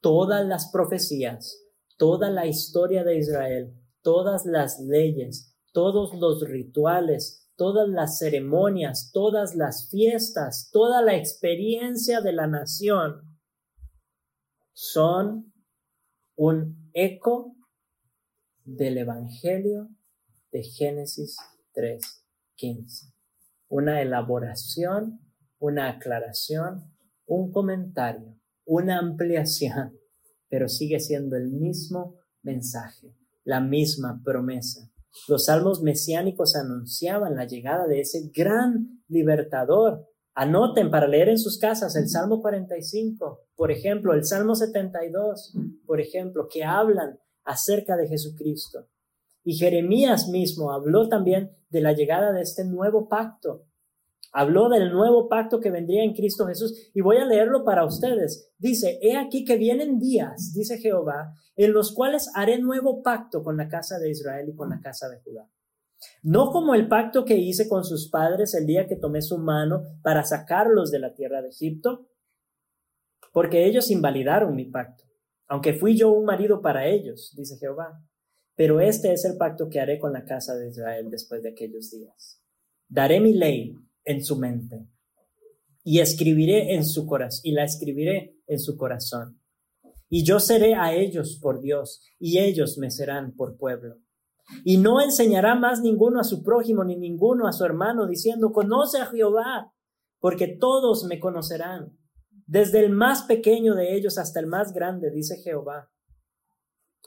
todas 0.00 0.46
las 0.46 0.70
profecías, 0.70 1.64
toda 1.96 2.30
la 2.30 2.46
historia 2.46 3.04
de 3.04 3.18
Israel, 3.18 3.74
todas 4.02 4.46
las 4.46 4.80
leyes, 4.80 5.54
todos 5.72 6.14
los 6.14 6.48
rituales, 6.48 7.47
todas 7.58 7.90
las 7.90 8.18
ceremonias, 8.18 9.10
todas 9.12 9.54
las 9.54 9.90
fiestas, 9.90 10.70
toda 10.72 11.02
la 11.02 11.14
experiencia 11.16 12.22
de 12.22 12.32
la 12.32 12.46
nación 12.46 13.38
son 14.72 15.52
un 16.36 16.90
eco 16.94 17.54
del 18.64 18.96
Evangelio 18.96 19.90
de 20.52 20.62
Génesis 20.62 21.36
3.15. 21.74 23.12
Una 23.68 24.00
elaboración, 24.00 25.20
una 25.58 25.90
aclaración, 25.90 26.94
un 27.26 27.52
comentario 27.52 28.38
una 28.68 28.98
ampliación, 28.98 29.98
pero 30.50 30.68
sigue 30.68 31.00
siendo 31.00 31.36
el 31.36 31.50
mismo 31.50 32.16
mensaje, 32.42 33.14
la 33.44 33.60
misma 33.60 34.20
promesa. 34.22 34.92
Los 35.26 35.46
salmos 35.46 35.82
mesiánicos 35.82 36.54
anunciaban 36.54 37.34
la 37.34 37.46
llegada 37.46 37.86
de 37.86 38.00
ese 38.00 38.30
gran 38.34 39.02
libertador. 39.08 40.06
Anoten 40.34 40.90
para 40.90 41.08
leer 41.08 41.30
en 41.30 41.38
sus 41.38 41.58
casas 41.58 41.96
el 41.96 42.08
Salmo 42.08 42.40
45, 42.40 43.40
por 43.56 43.72
ejemplo, 43.72 44.14
el 44.14 44.24
Salmo 44.24 44.54
72, 44.54 45.54
por 45.84 46.00
ejemplo, 46.00 46.46
que 46.48 46.64
hablan 46.64 47.18
acerca 47.44 47.96
de 47.96 48.06
Jesucristo. 48.06 48.86
Y 49.42 49.56
Jeremías 49.56 50.28
mismo 50.28 50.72
habló 50.72 51.08
también 51.08 51.50
de 51.70 51.80
la 51.80 51.92
llegada 51.92 52.32
de 52.32 52.42
este 52.42 52.64
nuevo 52.64 53.08
pacto, 53.08 53.64
Habló 54.32 54.68
del 54.68 54.92
nuevo 54.92 55.28
pacto 55.28 55.58
que 55.60 55.70
vendría 55.70 56.04
en 56.04 56.14
Cristo 56.14 56.46
Jesús 56.46 56.90
y 56.94 57.00
voy 57.00 57.16
a 57.16 57.24
leerlo 57.24 57.64
para 57.64 57.84
ustedes. 57.84 58.52
Dice, 58.58 58.98
he 59.02 59.16
aquí 59.16 59.44
que 59.44 59.56
vienen 59.56 59.98
días, 59.98 60.52
dice 60.54 60.78
Jehová, 60.78 61.32
en 61.56 61.72
los 61.72 61.94
cuales 61.94 62.30
haré 62.34 62.58
nuevo 62.58 63.02
pacto 63.02 63.42
con 63.42 63.56
la 63.56 63.68
casa 63.68 63.98
de 63.98 64.10
Israel 64.10 64.48
y 64.50 64.54
con 64.54 64.68
la 64.68 64.80
casa 64.80 65.08
de 65.08 65.20
Judá. 65.20 65.48
No 66.22 66.50
como 66.50 66.74
el 66.74 66.88
pacto 66.88 67.24
que 67.24 67.36
hice 67.36 67.68
con 67.68 67.84
sus 67.84 68.10
padres 68.10 68.54
el 68.54 68.66
día 68.66 68.86
que 68.86 68.96
tomé 68.96 69.22
su 69.22 69.38
mano 69.38 69.82
para 70.02 70.24
sacarlos 70.24 70.90
de 70.90 71.00
la 71.00 71.14
tierra 71.14 71.42
de 71.42 71.48
Egipto, 71.48 72.06
porque 73.32 73.66
ellos 73.66 73.90
invalidaron 73.90 74.54
mi 74.54 74.66
pacto, 74.66 75.04
aunque 75.46 75.74
fui 75.74 75.96
yo 75.96 76.10
un 76.10 76.24
marido 76.24 76.60
para 76.60 76.86
ellos, 76.86 77.34
dice 77.36 77.56
Jehová. 77.58 78.02
Pero 78.54 78.80
este 78.80 79.12
es 79.12 79.24
el 79.24 79.36
pacto 79.36 79.68
que 79.68 79.80
haré 79.80 79.98
con 79.98 80.12
la 80.12 80.24
casa 80.24 80.56
de 80.56 80.68
Israel 80.68 81.10
después 81.10 81.42
de 81.42 81.50
aquellos 81.50 81.90
días. 81.90 82.42
Daré 82.88 83.20
mi 83.20 83.32
ley 83.32 83.76
en 84.08 84.24
su 84.24 84.36
mente 84.36 84.88
y 85.84 86.00
escribiré 86.00 86.74
en 86.74 86.84
su 86.84 87.06
corazón 87.06 87.40
y 87.44 87.52
la 87.52 87.64
escribiré 87.64 88.36
en 88.46 88.58
su 88.58 88.76
corazón. 88.76 89.40
Y 90.08 90.24
yo 90.24 90.40
seré 90.40 90.74
a 90.74 90.94
ellos 90.94 91.38
por 91.40 91.60
Dios 91.60 92.02
y 92.18 92.38
ellos 92.38 92.78
me 92.78 92.90
serán 92.90 93.34
por 93.36 93.56
pueblo. 93.56 93.96
Y 94.64 94.78
no 94.78 95.02
enseñará 95.02 95.54
más 95.54 95.82
ninguno 95.82 96.20
a 96.20 96.24
su 96.24 96.42
prójimo 96.42 96.82
ni 96.84 96.96
ninguno 96.96 97.46
a 97.46 97.52
su 97.52 97.64
hermano 97.64 98.06
diciendo, 98.06 98.50
conoce 98.50 98.98
a 98.98 99.06
Jehová, 99.06 99.74
porque 100.20 100.48
todos 100.48 101.04
me 101.04 101.20
conocerán, 101.20 101.96
desde 102.46 102.80
el 102.80 102.90
más 102.90 103.24
pequeño 103.24 103.74
de 103.74 103.94
ellos 103.94 104.16
hasta 104.16 104.40
el 104.40 104.46
más 104.46 104.72
grande, 104.72 105.10
dice 105.10 105.36
Jehová, 105.36 105.90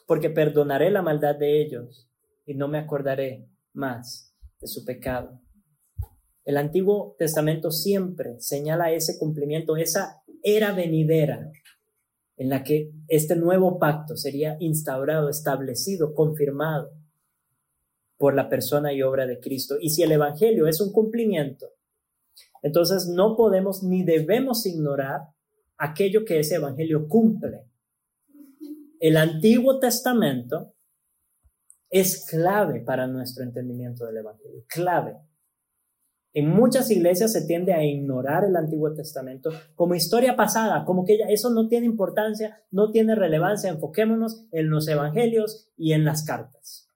porque 0.06 0.30
perdonaré 0.30 0.92
la 0.92 1.02
maldad 1.02 1.36
de 1.36 1.62
ellos 1.62 2.08
y 2.46 2.54
no 2.54 2.68
me 2.68 2.78
acordaré 2.78 3.50
más 3.74 4.36
de 4.60 4.68
su 4.68 4.86
pecado. 4.86 5.42
El 6.44 6.58
Antiguo 6.58 7.16
Testamento 7.20 7.72
siempre 7.72 8.40
señala 8.40 8.92
ese 8.92 9.18
cumplimiento, 9.20 9.78
esa 9.78 10.24
era 10.44 10.74
venidera 10.74 11.52
en 12.38 12.50
la 12.50 12.64
que 12.64 12.92
este 13.08 13.36
nuevo 13.36 13.78
pacto 13.78 14.18
sería 14.18 14.58
instaurado, 14.60 15.30
establecido, 15.30 16.16
confirmado 16.16 16.92
por 18.18 18.36
la 18.36 18.50
persona 18.50 18.94
y 18.94 19.04
obra 19.04 19.28
de 19.28 19.40
Cristo. 19.40 19.76
Y 19.80 19.90
si 19.92 20.02
el 20.02 20.12
Evangelio 20.12 20.68
es 20.68 20.82
un 20.82 20.92
cumplimiento, 20.92 21.68
entonces 22.64 23.08
no 23.08 23.36
podemos 23.36 23.84
ni 23.84 24.04
debemos 24.04 24.66
ignorar 24.66 25.22
aquello 25.78 26.26
que 26.26 26.40
ese 26.40 26.56
Evangelio 26.56 27.08
cumple. 27.08 27.66
El 29.00 29.18
Antiguo 29.18 29.80
Testamento 29.80 30.74
es 31.90 32.26
clave 32.28 32.82
para 32.82 33.08
nuestro 33.08 33.44
entendimiento 33.44 34.06
del 34.06 34.18
Evangelio, 34.18 34.64
clave. 34.68 35.18
En 36.34 36.50
muchas 36.50 36.90
iglesias 36.92 37.34
se 37.34 37.46
tiende 37.46 37.74
a 37.74 37.84
ignorar 37.84 38.46
el 38.46 38.56
Antiguo 38.56 38.94
Testamento 38.94 39.50
como 39.76 39.96
historia 39.96 40.38
pasada, 40.38 40.86
como 40.86 41.04
que 41.04 41.20
eso 41.30 41.50
no 41.50 41.68
tiene 41.68 41.86
importancia, 41.86 42.64
no 42.72 42.90
tiene 42.92 43.16
relevancia, 43.16 43.70
enfoquémonos 43.70 44.46
en 44.52 44.70
los 44.70 44.88
evangelios 44.88 45.70
y 45.76 45.92
en 45.92 46.06
las 46.06 46.24
cartas. 46.24 46.88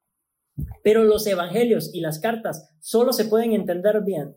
Pero 0.83 1.03
los 1.03 1.27
evangelios 1.27 1.93
y 1.93 1.99
las 1.99 2.19
cartas 2.19 2.73
solo 2.79 3.11
se 3.11 3.25
pueden 3.25 3.51
entender 3.51 4.01
bien 4.05 4.35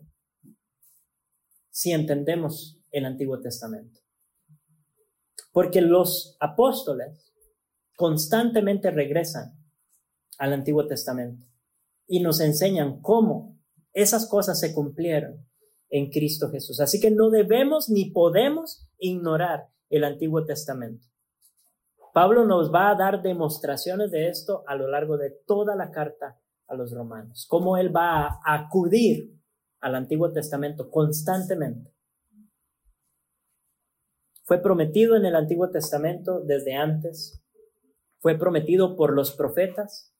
si 1.69 1.93
entendemos 1.93 2.81
el 2.91 3.05
Antiguo 3.05 3.39
Testamento. 3.39 4.01
Porque 5.53 5.79
los 5.79 6.35
apóstoles 6.41 7.33
constantemente 7.95 8.91
regresan 8.91 9.53
al 10.37 10.51
Antiguo 10.51 10.87
Testamento 10.87 11.45
y 12.05 12.19
nos 12.21 12.41
enseñan 12.41 13.01
cómo 13.01 13.58
esas 13.93 14.27
cosas 14.27 14.59
se 14.59 14.73
cumplieron 14.73 15.45
en 15.89 16.09
Cristo 16.09 16.49
Jesús. 16.49 16.79
Así 16.79 16.99
que 16.99 17.11
no 17.11 17.29
debemos 17.29 17.89
ni 17.89 18.11
podemos 18.11 18.87
ignorar 18.97 19.69
el 19.89 20.03
Antiguo 20.03 20.45
Testamento. 20.45 21.07
Pablo 22.13 22.45
nos 22.45 22.73
va 22.73 22.89
a 22.89 22.95
dar 22.95 23.21
demostraciones 23.21 24.11
de 24.11 24.29
esto 24.29 24.63
a 24.67 24.75
lo 24.75 24.87
largo 24.87 25.17
de 25.17 25.31
toda 25.45 25.75
la 25.75 25.91
carta 25.91 26.39
a 26.67 26.75
los 26.75 26.91
romanos, 26.91 27.45
cómo 27.49 27.77
él 27.77 27.95
va 27.95 28.27
a 28.27 28.39
acudir 28.45 29.35
al 29.79 29.95
Antiguo 29.95 30.31
Testamento 30.31 30.89
constantemente. 30.89 31.91
Fue 34.43 34.59
prometido 34.59 35.15
en 35.15 35.25
el 35.25 35.35
Antiguo 35.35 35.69
Testamento 35.69 36.41
desde 36.41 36.75
antes, 36.75 37.43
fue 38.19 38.37
prometido 38.37 38.95
por 38.95 39.13
los 39.13 39.31
profetas, 39.31 40.13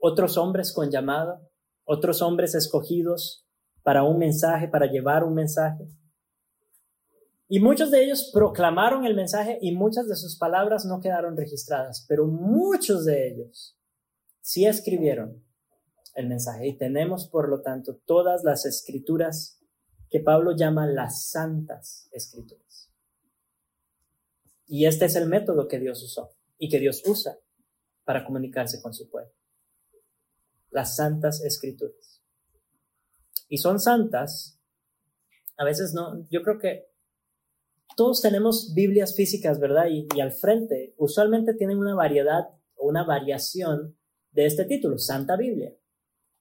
otros 0.00 0.36
hombres 0.36 0.72
con 0.72 0.90
llamado, 0.90 1.47
otros 1.90 2.20
hombres 2.20 2.54
escogidos 2.54 3.46
para 3.82 4.04
un 4.04 4.18
mensaje, 4.18 4.68
para 4.68 4.90
llevar 4.90 5.24
un 5.24 5.32
mensaje. 5.32 5.88
Y 7.48 7.60
muchos 7.60 7.90
de 7.90 8.04
ellos 8.04 8.30
proclamaron 8.30 9.06
el 9.06 9.14
mensaje 9.16 9.58
y 9.62 9.74
muchas 9.74 10.06
de 10.06 10.14
sus 10.14 10.36
palabras 10.36 10.84
no 10.84 11.00
quedaron 11.00 11.34
registradas, 11.34 12.04
pero 12.06 12.26
muchos 12.26 13.06
de 13.06 13.28
ellos 13.28 13.78
sí 14.42 14.66
escribieron 14.66 15.42
el 16.14 16.28
mensaje. 16.28 16.66
Y 16.66 16.76
tenemos, 16.76 17.26
por 17.26 17.48
lo 17.48 17.62
tanto, 17.62 17.96
todas 18.04 18.44
las 18.44 18.66
escrituras 18.66 19.58
que 20.10 20.20
Pablo 20.20 20.54
llama 20.54 20.86
las 20.86 21.30
santas 21.30 22.10
escrituras. 22.12 22.92
Y 24.66 24.84
este 24.84 25.06
es 25.06 25.16
el 25.16 25.26
método 25.26 25.68
que 25.68 25.78
Dios 25.78 26.02
usó 26.02 26.36
y 26.58 26.68
que 26.68 26.80
Dios 26.80 27.02
usa 27.06 27.38
para 28.04 28.26
comunicarse 28.26 28.82
con 28.82 28.92
su 28.92 29.08
pueblo 29.08 29.37
las 30.70 30.96
santas 30.96 31.42
escrituras. 31.42 32.22
Y 33.48 33.58
son 33.58 33.80
santas 33.80 34.58
a 35.58 35.64
veces 35.64 35.92
no, 35.92 36.24
yo 36.30 36.42
creo 36.42 36.58
que 36.58 36.88
todos 37.96 38.22
tenemos 38.22 38.74
Biblias 38.74 39.16
físicas, 39.16 39.58
¿verdad? 39.58 39.86
Y, 39.90 40.20
al 40.20 40.30
frente, 40.32 40.94
usualmente 40.96 41.52
tienen 41.52 41.78
una 41.78 41.96
variedad 41.96 42.48
o 42.76 42.88
una 42.88 43.04
variación 43.04 43.96
de 44.30 44.46
este 44.46 44.64
título, 44.64 44.98
Santa 44.98 45.36
Biblia. 45.36 45.74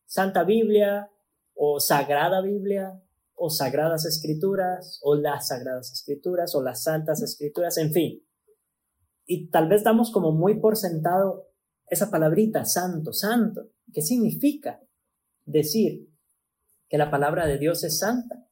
Santa 0.05 0.43
Biblia 0.43 1.11
o 1.55 1.79
Sagrada 1.79 2.41
Biblia 2.41 3.01
o 3.33 3.49
Sagradas 3.49 4.05
Escrituras 4.05 4.99
o 5.01 5.15
las 5.15 5.47
Sagradas 5.47 5.91
Escrituras 5.91 6.53
o 6.53 6.61
las 6.61 6.83
Santas 6.83 7.23
Escrituras, 7.23 7.77
en 7.79 7.91
fin. 7.91 8.23
Y 9.25 9.49
tal 9.49 9.67
vez 9.67 9.83
damos 9.83 10.11
como 10.11 10.31
muy 10.31 10.59
por 10.59 10.77
sentado 10.77 11.46
esa 11.87 12.11
palabrita, 12.11 12.65
santo, 12.65 13.13
santo. 13.13 13.71
¿Qué 13.93 14.01
significa 14.01 14.81
decir 15.45 16.09
que 16.89 16.97
la 16.97 17.09
palabra 17.09 17.47
de 17.47 17.57
Dios 17.57 17.83
es 17.83 17.99
santa? 17.99 18.47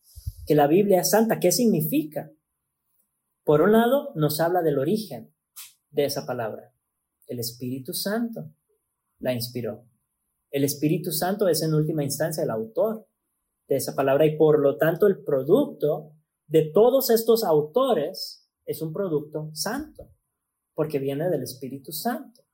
Que 0.46 0.56
la 0.56 0.68
Biblia 0.68 1.02
es 1.02 1.10
santa. 1.10 1.40
¿Qué 1.40 1.52
significa? 1.52 2.32
Por 3.44 3.62
un 3.62 3.74
lado, 3.74 4.12
nos 4.16 4.40
habla 4.40 4.62
del 4.62 4.80
origen 4.80 5.34
de 5.90 6.06
esa 6.06 6.26
palabra. 6.26 6.74
El 7.28 7.40
Espíritu 7.40 7.94
Santo 7.94 8.52
la 9.20 9.34
inspiró. 9.34 9.86
El 10.52 10.64
Espíritu 10.64 11.12
Santo 11.12 11.48
es 11.48 11.62
en 11.62 11.74
última 11.74 12.04
instancia 12.04 12.44
el 12.44 12.50
autor 12.50 13.08
de 13.68 13.78
esa 13.78 13.96
palabra 13.96 14.26
y 14.26 14.38
por 14.38 14.60
lo 14.60 14.78
tanto 14.78 15.08
el 15.08 15.24
producto 15.24 16.14
de 16.48 16.72
todos 16.72 17.10
estos 17.10 17.44
autores 17.44 18.48
es 18.66 18.82
un 18.82 18.94
producto 18.94 19.50
santo, 19.54 20.12
porque 20.74 21.00
viene 21.00 21.30
del 21.30 21.44
Espíritu 21.44 21.92
Santo. 21.92 22.45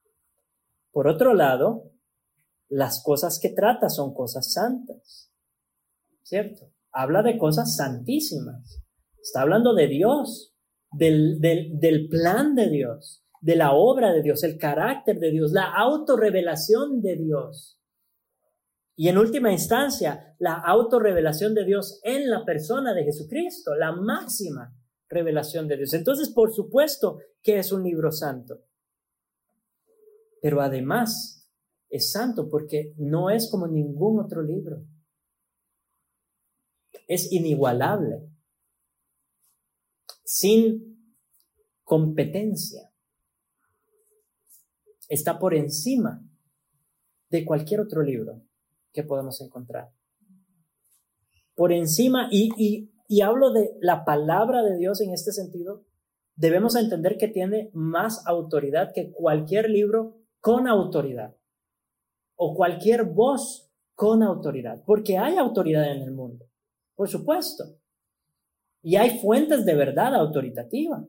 Por 0.91 1.07
otro 1.07 1.33
lado, 1.33 1.91
las 2.67 3.03
cosas 3.03 3.39
que 3.41 3.49
trata 3.49 3.89
son 3.89 4.13
cosas 4.13 4.53
santas, 4.53 5.31
¿cierto? 6.23 6.71
Habla 6.91 7.21
de 7.21 7.37
cosas 7.37 7.75
santísimas. 7.75 8.81
Está 9.21 9.41
hablando 9.41 9.73
de 9.73 9.87
Dios, 9.87 10.55
del, 10.91 11.39
plan 12.09 12.55
de 12.55 12.69
Dios, 12.69 13.23
de 13.39 13.55
la 13.55 13.73
obra 13.73 14.13
de 14.13 14.21
Dios, 14.21 14.43
el 14.43 14.57
carácter 14.57 15.19
de 15.19 15.31
Dios, 15.31 15.51
la 15.51 15.71
autorrevelación 15.73 17.01
de 17.01 17.15
Dios. 17.15 17.79
Y 18.95 19.07
en 19.07 19.17
última 19.17 19.51
instancia, 19.51 20.35
la 20.39 20.55
autorrevelación 20.55 21.53
de 21.53 21.65
Dios 21.65 21.99
en 22.03 22.29
la 22.29 22.43
persona 22.45 22.93
de 22.93 23.03
Jesucristo, 23.03 23.75
la 23.75 23.93
máxima 23.93 24.75
revelación 25.09 25.67
de 25.67 25.77
Dios. 25.77 25.93
Entonces, 25.93 26.29
por 26.29 26.53
supuesto 26.53 27.19
que 27.41 27.59
es 27.59 27.71
un 27.71 27.83
libro 27.83 28.11
santo. 28.11 28.59
Pero 30.41 30.61
además 30.61 31.49
es 31.89 32.11
santo 32.11 32.49
porque 32.49 32.93
no 32.97 33.29
es 33.29 33.49
como 33.49 33.67
ningún 33.67 34.19
otro 34.19 34.41
libro. 34.41 34.83
Es 37.07 37.31
inigualable, 37.31 38.29
sin 40.23 41.15
competencia. 41.83 42.89
Está 45.09 45.37
por 45.37 45.53
encima 45.53 46.23
de 47.29 47.43
cualquier 47.43 47.81
otro 47.81 48.01
libro 48.01 48.41
que 48.93 49.03
podemos 49.03 49.41
encontrar. 49.41 49.91
Por 51.53 51.73
encima, 51.73 52.29
y, 52.31 52.89
y, 53.07 53.21
hablo 53.21 53.51
de 53.51 53.71
la 53.81 54.05
palabra 54.05 54.63
de 54.63 54.77
Dios 54.77 55.01
en 55.01 55.11
este 55.11 55.33
sentido, 55.33 55.85
debemos 56.37 56.75
entender 56.75 57.17
que 57.17 57.27
tiene 57.27 57.69
más 57.73 58.25
autoridad 58.25 58.93
que 58.95 59.11
cualquier 59.11 59.69
libro 59.69 60.20
con 60.41 60.67
autoridad 60.67 61.35
o 62.35 62.55
cualquier 62.55 63.05
voz 63.05 63.71
con 63.93 64.23
autoridad, 64.23 64.83
porque 64.85 65.17
hay 65.17 65.37
autoridad 65.37 65.91
en 65.91 66.01
el 66.01 66.11
mundo, 66.11 66.45
por 66.95 67.07
supuesto, 67.07 67.63
y 68.81 68.95
hay 68.95 69.19
fuentes 69.19 69.63
de 69.63 69.75
verdad 69.75 70.15
autoritativa 70.15 71.05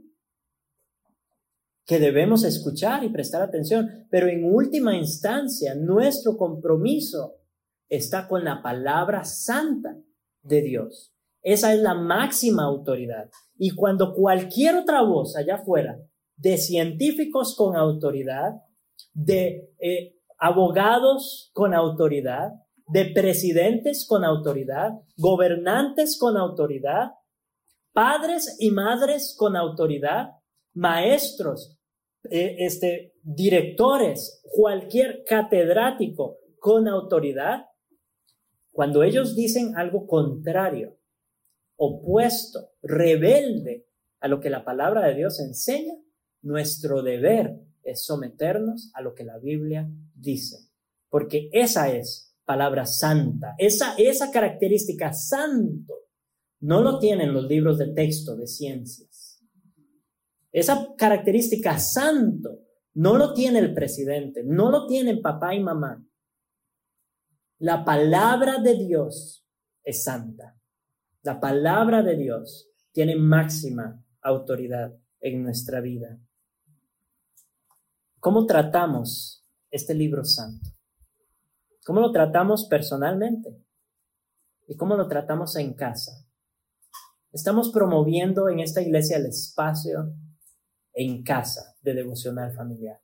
que 1.87 1.99
debemos 1.99 2.45
escuchar 2.45 3.03
y 3.03 3.09
prestar 3.09 3.43
atención, 3.43 4.07
pero 4.11 4.29
en 4.29 4.45
última 4.45 4.95
instancia 4.97 5.75
nuestro 5.75 6.37
compromiso 6.37 7.37
está 7.89 8.29
con 8.29 8.45
la 8.45 8.63
palabra 8.63 9.25
santa 9.25 9.97
de 10.43 10.63
Dios. 10.63 11.13
Esa 11.43 11.75
es 11.75 11.81
la 11.81 11.95
máxima 11.95 12.65
autoridad. 12.65 13.31
Y 13.59 13.71
cuando 13.71 14.15
cualquier 14.15 14.77
otra 14.77 15.03
voz 15.03 15.37
allá 15.37 15.57
afuera, 15.57 15.99
de 16.37 16.57
científicos 16.57 17.55
con 17.57 17.77
autoridad, 17.77 18.63
de 19.13 19.71
eh, 19.81 20.17
abogados 20.39 21.51
con 21.53 21.75
autoridad, 21.75 22.51
de 22.87 23.07
presidentes 23.07 24.07
con 24.09 24.25
autoridad, 24.25 24.91
gobernantes 25.17 26.19
con 26.19 26.37
autoridad, 26.37 27.13
padres 27.93 28.57
y 28.59 28.71
madres 28.71 29.35
con 29.39 29.57
autoridad, 29.57 30.31
maestros, 30.75 31.79
eh, 32.31 32.57
este, 32.59 33.15
directores, 33.23 34.43
cualquier 34.51 35.25
catedrático 35.25 36.39
con 36.59 36.89
autoridad, 36.89 37.67
cuando 38.71 39.03
ellos 39.03 39.35
dicen 39.37 39.77
algo 39.77 40.07
contrario, 40.07 40.99
opuesto, 41.77 42.71
rebelde 42.83 43.87
a 44.21 44.29
lo 44.29 44.41
que 44.41 44.51
la 44.51 44.65
palabra 44.65 45.07
de 45.09 45.15
Dios 45.15 45.41
enseña, 45.41 45.95
nuestro 46.43 47.03
deber 47.03 47.61
es 47.83 48.05
someternos 48.05 48.91
a 48.95 49.03
lo 49.03 49.15
que 49.15 49.25
la 49.25 49.39
Biblia 49.39 49.89
dice, 50.15 50.69
porque 51.09 51.49
esa 51.53 51.91
es 51.93 52.35
palabra 52.45 52.87
santa, 52.87 53.55
esa, 53.59 53.95
esa 53.97 54.31
característica 54.31 55.13
santo 55.13 55.95
no 56.61 56.83
lo 56.83 56.99
tienen 56.99 57.33
los 57.33 57.47
libros 57.47 57.79
de 57.79 57.93
texto 57.93 58.37
de 58.37 58.47
ciencias. 58.47 59.41
Esa 60.53 60.95
característica 60.97 61.79
santo 61.79 62.61
no 62.95 63.17
lo 63.17 63.33
tiene 63.33 63.59
el 63.59 63.75
presidente, 63.75 64.43
no 64.45 64.71
lo 64.71 64.87
tienen 64.87 65.23
papá 65.23 65.55
y 65.55 65.61
mamá, 65.61 66.05
la 67.63 67.85
palabra 67.85 68.59
de 68.59 68.75
Dios 68.75 69.47
es 69.85 70.03
santa. 70.03 70.59
La 71.23 71.39
palabra 71.39 72.03
de 72.03 72.17
Dios 72.17 72.69
tiene 72.91 73.15
máxima 73.15 74.05
autoridad 74.21 74.99
en 75.21 75.45
nuestra 75.45 75.81
vida. 75.81 76.19
¿Cómo 78.23 78.47
tratamos 78.47 79.45
este 79.69 79.95
libro 79.95 80.23
santo? 80.23 80.71
¿Cómo 81.85 81.99
lo 81.99 82.13
tratamos 82.13 82.69
personalmente? 82.71 83.67
¿Y 84.69 84.77
cómo 84.77 84.95
lo 84.95 85.09
tratamos 85.09 85.57
en 85.57 85.75
casa? 85.75 86.13
Estamos 87.33 87.73
promoviendo 87.73 88.49
en 88.49 88.61
esta 88.61 88.81
iglesia 88.81 89.17
el 89.17 89.27
espacio 89.27 90.15
en 90.93 91.25
casa 91.25 91.75
de 91.81 91.95
devocional 91.95 92.55
familiar. 92.55 93.01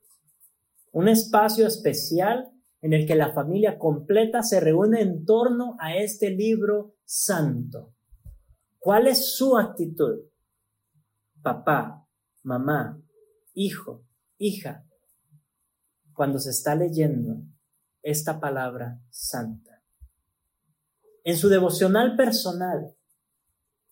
Un 0.93 1.09
espacio 1.09 1.67
especial 1.67 2.49
en 2.79 2.93
el 2.93 3.05
que 3.05 3.15
la 3.15 3.33
familia 3.33 3.77
completa 3.77 4.41
se 4.41 4.61
reúne 4.61 5.01
en 5.01 5.25
torno 5.25 5.75
a 5.81 5.97
este 5.97 6.29
libro 6.29 6.95
santo. 7.03 7.93
¿Cuál 8.77 9.07
es 9.07 9.35
su 9.35 9.57
actitud? 9.57 10.21
Papá, 11.41 12.07
mamá, 12.41 13.03
hijo, 13.53 14.05
hija, 14.37 14.85
cuando 16.19 16.37
se 16.37 16.49
está 16.49 16.75
leyendo 16.75 17.43
esta 18.01 18.41
palabra 18.41 18.99
santa. 19.09 19.81
En 21.23 21.37
su 21.37 21.47
devocional 21.47 22.17
personal, 22.17 22.93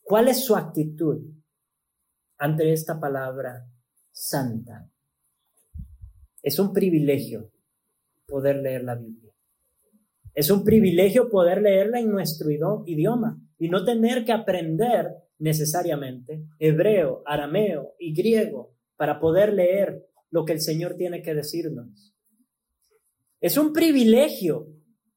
¿cuál 0.03 0.27
es 0.27 0.43
su 0.43 0.57
actitud 0.57 1.21
ante 2.37 2.73
esta 2.73 2.99
palabra 2.99 3.65
santa? 4.11 4.91
Es 6.43 6.59
un 6.59 6.73
privilegio 6.73 7.49
poder 8.27 8.57
leer 8.57 8.83
la 8.83 8.95
Biblia. 8.95 9.31
Es 10.33 10.51
un 10.51 10.65
privilegio 10.65 11.29
poder 11.29 11.61
leerla 11.61 12.01
en 12.01 12.11
nuestro 12.11 12.51
idioma 12.85 13.41
y 13.57 13.69
no 13.69 13.85
tener 13.85 14.25
que 14.25 14.33
aprender 14.33 15.13
necesariamente 15.39 16.43
hebreo, 16.59 17.23
arameo 17.25 17.93
y 17.97 18.13
griego 18.13 18.75
para 18.97 19.21
poder 19.21 19.53
leer 19.53 20.05
lo 20.29 20.43
que 20.43 20.51
el 20.51 20.59
Señor 20.59 20.95
tiene 20.97 21.21
que 21.21 21.33
decirnos. 21.33 22.16
Es 23.39 23.57
un 23.57 23.71
privilegio 23.73 24.67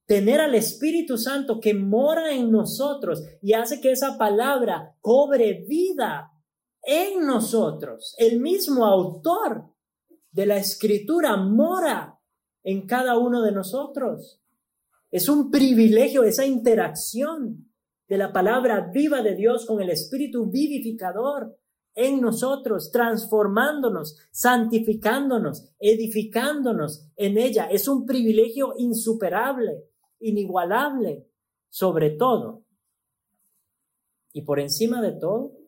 tener 0.06 0.40
al 0.40 0.54
Espíritu 0.54 1.16
Santo 1.16 1.60
que 1.60 1.72
mora 1.72 2.34
en 2.34 2.50
nosotros 2.50 3.22
y 3.40 3.52
hace 3.52 3.80
que 3.80 3.92
esa 3.92 4.18
palabra 4.18 4.96
cobre 5.00 5.64
vida 5.68 6.32
en 6.82 7.24
nosotros. 7.26 8.14
El 8.18 8.40
mismo 8.40 8.84
autor 8.84 9.72
de 10.32 10.46
la 10.46 10.56
escritura 10.56 11.36
mora 11.36 12.18
en 12.62 12.86
cada 12.86 13.18
uno 13.18 13.42
de 13.42 13.52
nosotros. 13.52 14.42
Es 15.10 15.28
un 15.28 15.50
privilegio 15.50 16.24
esa 16.24 16.44
interacción 16.44 17.72
de 18.08 18.18
la 18.18 18.32
palabra 18.32 18.90
viva 18.92 19.22
de 19.22 19.34
Dios 19.36 19.64
con 19.66 19.80
el 19.80 19.90
Espíritu 19.90 20.50
vivificador 20.50 21.56
en 22.00 22.20
nosotros, 22.20 22.90
transformándonos, 22.90 24.16
santificándonos, 24.30 25.68
edificándonos 25.78 27.06
en 27.16 27.36
ella. 27.36 27.66
Es 27.66 27.88
un 27.88 28.06
privilegio 28.06 28.74
insuperable, 28.78 29.84
inigualable, 30.18 31.26
sobre 31.68 32.10
todo 32.10 32.64
Y 34.32 34.42
por 34.42 34.60
encima 34.60 35.02
de 35.02 35.12
todo, 35.12 35.58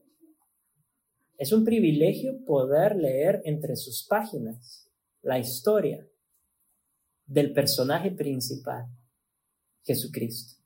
es 1.37 1.53
un 1.53 1.65
privilegio 1.65 2.45
poder 2.45 2.95
leer 2.95 3.43
entre 3.45 3.75
sus 3.75 4.07
páginas 4.07 4.89
la 5.21 5.41
historia 5.41 6.09
del 7.27 7.53
personaje 7.53 8.13
principal, 8.13 8.87
Jesucristo, 9.83 10.63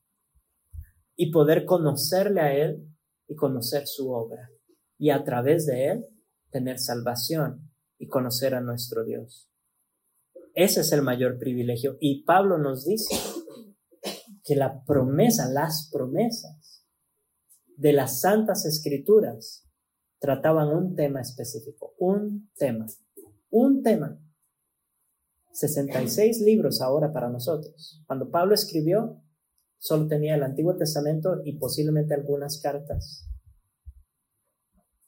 y 1.16 1.30
poder 1.30 1.64
conocerle 1.64 2.40
a 2.40 2.54
Él 2.54 2.86
y 3.28 3.34
conocer 3.34 3.86
su 3.86 4.12
obra, 4.12 4.50
y 4.98 5.10
a 5.10 5.24
través 5.24 5.66
de 5.66 5.88
Él 5.88 6.06
tener 6.50 6.78
salvación 6.78 7.70
y 7.98 8.08
conocer 8.08 8.54
a 8.54 8.60
nuestro 8.60 9.04
Dios. 9.04 9.50
Ese 10.54 10.80
es 10.80 10.92
el 10.92 11.02
mayor 11.02 11.38
privilegio. 11.38 11.96
Y 12.00 12.24
Pablo 12.24 12.56
nos 12.56 12.86
dice 12.86 13.14
que 14.42 14.56
la 14.56 14.84
promesa, 14.84 15.50
las 15.50 15.90
promesas 15.92 16.84
de 17.76 17.92
las 17.92 18.20
santas 18.20 18.64
escrituras 18.64 19.66
trataban 20.18 20.68
un 20.68 20.94
tema 20.94 21.20
específico, 21.20 21.94
un 21.98 22.50
tema, 22.56 22.86
un 23.50 23.82
tema. 23.82 24.18
66 25.52 26.40
libros 26.40 26.80
ahora 26.80 27.12
para 27.12 27.28
nosotros. 27.28 28.02
Cuando 28.06 28.30
Pablo 28.30 28.54
escribió, 28.54 29.22
solo 29.78 30.06
tenía 30.06 30.34
el 30.34 30.42
Antiguo 30.42 30.76
Testamento 30.76 31.40
y 31.44 31.58
posiblemente 31.58 32.14
algunas 32.14 32.60
cartas. 32.60 33.25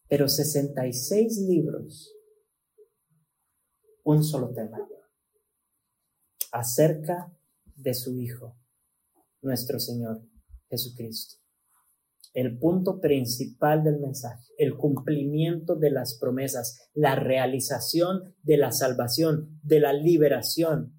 Pero 0.08 0.28
66 0.28 1.38
libros, 1.48 2.14
un 4.04 4.24
solo 4.24 4.52
tema 4.54 4.78
acerca 6.52 7.32
de 7.76 7.94
su 7.94 8.14
Hijo, 8.18 8.56
nuestro 9.42 9.78
Señor 9.78 10.22
Jesucristo. 10.70 11.36
El 12.32 12.58
punto 12.58 13.00
principal 13.00 13.82
del 13.82 14.00
mensaje, 14.00 14.44
el 14.58 14.76
cumplimiento 14.76 15.76
de 15.76 15.90
las 15.90 16.18
promesas, 16.18 16.88
la 16.94 17.14
realización 17.14 18.34
de 18.42 18.56
la 18.56 18.72
salvación, 18.72 19.60
de 19.62 19.80
la 19.80 19.92
liberación. 19.92 20.94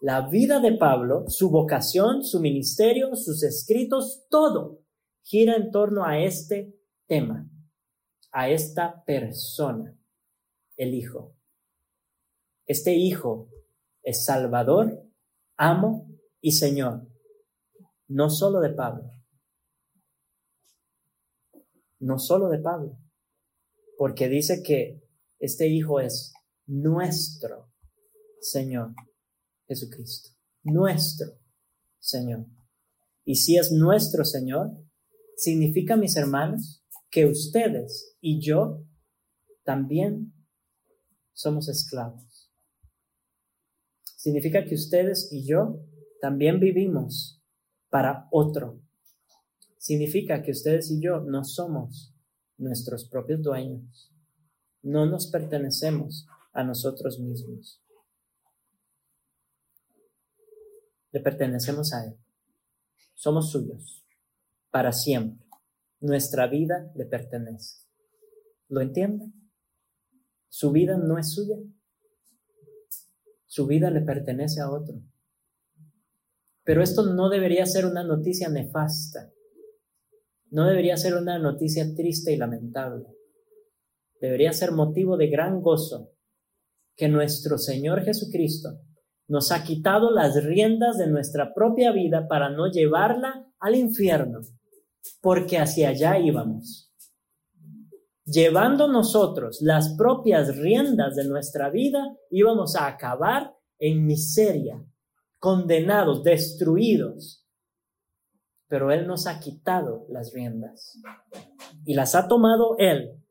La 0.00 0.28
vida 0.28 0.60
de 0.60 0.76
Pablo, 0.76 1.24
su 1.28 1.50
vocación, 1.50 2.24
su 2.24 2.40
ministerio, 2.40 3.14
sus 3.14 3.42
escritos, 3.42 4.26
todo 4.30 4.82
gira 5.22 5.54
en 5.54 5.70
torno 5.70 6.04
a 6.04 6.18
este 6.18 6.74
tema, 7.06 7.48
a 8.32 8.48
esta 8.48 9.04
persona, 9.04 9.96
el 10.76 10.94
Hijo. 10.94 11.36
Este 12.66 12.94
Hijo 12.94 13.48
es 14.02 14.24
Salvador, 14.24 15.06
amo 15.56 16.08
y 16.40 16.52
Señor, 16.52 17.06
no 18.08 18.30
solo 18.30 18.60
de 18.60 18.70
Pablo, 18.70 19.10
no 22.00 22.18
solo 22.18 22.48
de 22.48 22.58
Pablo, 22.58 22.98
porque 23.98 24.28
dice 24.28 24.62
que 24.62 25.02
este 25.38 25.68
Hijo 25.68 26.00
es 26.00 26.32
nuestro 26.66 27.70
Señor 28.40 28.94
Jesucristo, 29.66 30.30
nuestro 30.62 31.38
Señor. 31.98 32.46
Y 33.24 33.36
si 33.36 33.56
es 33.56 33.70
nuestro 33.70 34.24
Señor, 34.24 34.70
significa, 35.36 35.96
mis 35.96 36.16
hermanos, 36.16 36.81
que 37.12 37.26
ustedes 37.26 38.16
y 38.20 38.40
yo 38.40 38.84
también 39.62 40.34
somos 41.32 41.68
esclavos 41.68 42.32
significa 44.22 44.64
que 44.64 44.76
ustedes 44.76 45.32
y 45.32 45.44
yo 45.44 45.80
también 46.20 46.60
vivimos 46.60 47.42
para 47.90 48.28
otro. 48.30 48.80
Significa 49.78 50.44
que 50.44 50.52
ustedes 50.52 50.92
y 50.92 51.00
yo 51.00 51.22
no 51.22 51.42
somos 51.42 52.14
nuestros 52.56 53.08
propios 53.08 53.42
dueños. 53.42 54.12
No 54.80 55.06
nos 55.06 55.26
pertenecemos 55.26 56.28
a 56.52 56.62
nosotros 56.62 57.18
mismos. 57.18 57.82
Le 61.10 61.18
pertenecemos 61.18 61.92
a 61.92 62.04
Él. 62.06 62.16
Somos 63.14 63.50
suyos 63.50 64.04
para 64.70 64.92
siempre. 64.92 65.41
Nuestra 66.02 66.48
vida 66.48 66.90
le 66.96 67.06
pertenece. 67.06 67.86
¿Lo 68.68 68.80
entienden? 68.80 69.32
Su 70.48 70.72
vida 70.72 70.98
no 70.98 71.16
es 71.16 71.30
suya. 71.32 71.56
Su 73.46 73.68
vida 73.68 73.88
le 73.92 74.00
pertenece 74.00 74.60
a 74.60 74.68
otro. 74.68 75.00
Pero 76.64 76.82
esto 76.82 77.06
no 77.06 77.28
debería 77.28 77.66
ser 77.66 77.86
una 77.86 78.02
noticia 78.02 78.48
nefasta. 78.48 79.30
No 80.50 80.66
debería 80.66 80.96
ser 80.96 81.14
una 81.14 81.38
noticia 81.38 81.94
triste 81.94 82.32
y 82.32 82.36
lamentable. 82.36 83.06
Debería 84.20 84.52
ser 84.52 84.72
motivo 84.72 85.16
de 85.16 85.28
gran 85.28 85.60
gozo 85.62 86.16
que 86.96 87.08
nuestro 87.08 87.58
Señor 87.58 88.02
Jesucristo 88.02 88.80
nos 89.28 89.52
ha 89.52 89.62
quitado 89.62 90.10
las 90.10 90.42
riendas 90.42 90.98
de 90.98 91.06
nuestra 91.06 91.54
propia 91.54 91.92
vida 91.92 92.26
para 92.26 92.50
no 92.50 92.66
llevarla 92.66 93.46
al 93.60 93.76
infierno, 93.76 94.40
porque 95.20 95.58
hacia 95.58 95.90
allá 95.90 96.18
íbamos. 96.18 96.92
Llevando 98.24 98.86
nosotros 98.86 99.58
las 99.60 99.94
propias 99.96 100.56
riendas 100.56 101.16
de 101.16 101.24
nuestra 101.24 101.70
vida, 101.70 102.16
íbamos 102.30 102.76
a 102.76 102.86
acabar 102.86 103.52
en 103.78 104.06
miseria, 104.06 104.84
condenados, 105.38 106.22
destruidos. 106.22 107.46
Pero 108.68 108.92
Él 108.92 109.06
nos 109.06 109.26
ha 109.26 109.40
quitado 109.40 110.06
las 110.08 110.32
riendas 110.32 110.98
y 111.84 111.94
las 111.94 112.14
ha 112.14 112.28
tomado 112.28 112.76
Él, 112.78 113.22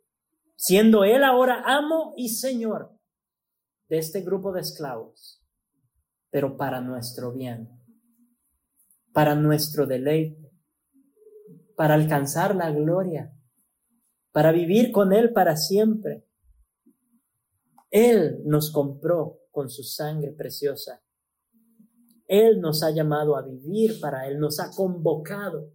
siendo 0.55 1.03
Él 1.03 1.23
ahora 1.23 1.63
amo 1.65 2.13
y 2.17 2.29
Señor 2.29 2.91
de 3.91 3.97
este 3.97 4.21
grupo 4.21 4.53
de 4.53 4.61
esclavos, 4.61 5.43
pero 6.29 6.55
para 6.55 6.79
nuestro 6.79 7.33
bien, 7.33 7.69
para 9.11 9.35
nuestro 9.35 9.85
deleite, 9.85 10.40
para 11.81 11.95
alcanzar 11.95 12.55
la 12.55 12.69
gloria 12.69 13.33
para 14.31 14.51
vivir 14.51 14.91
con 14.91 15.13
Él 15.13 15.33
para 15.33 15.57
siempre. 15.57 16.27
Él 17.89 18.39
nos 18.45 18.71
compró 18.71 19.39
con 19.49 19.67
su 19.67 19.81
sangre 19.81 20.31
preciosa. 20.31 21.01
Él 22.27 22.61
nos 22.61 22.83
ha 22.83 22.91
llamado 22.91 23.35
a 23.35 23.41
vivir 23.41 23.99
para 23.99 24.27
Él, 24.27 24.37
nos 24.37 24.59
ha 24.59 24.69
convocado 24.69 25.71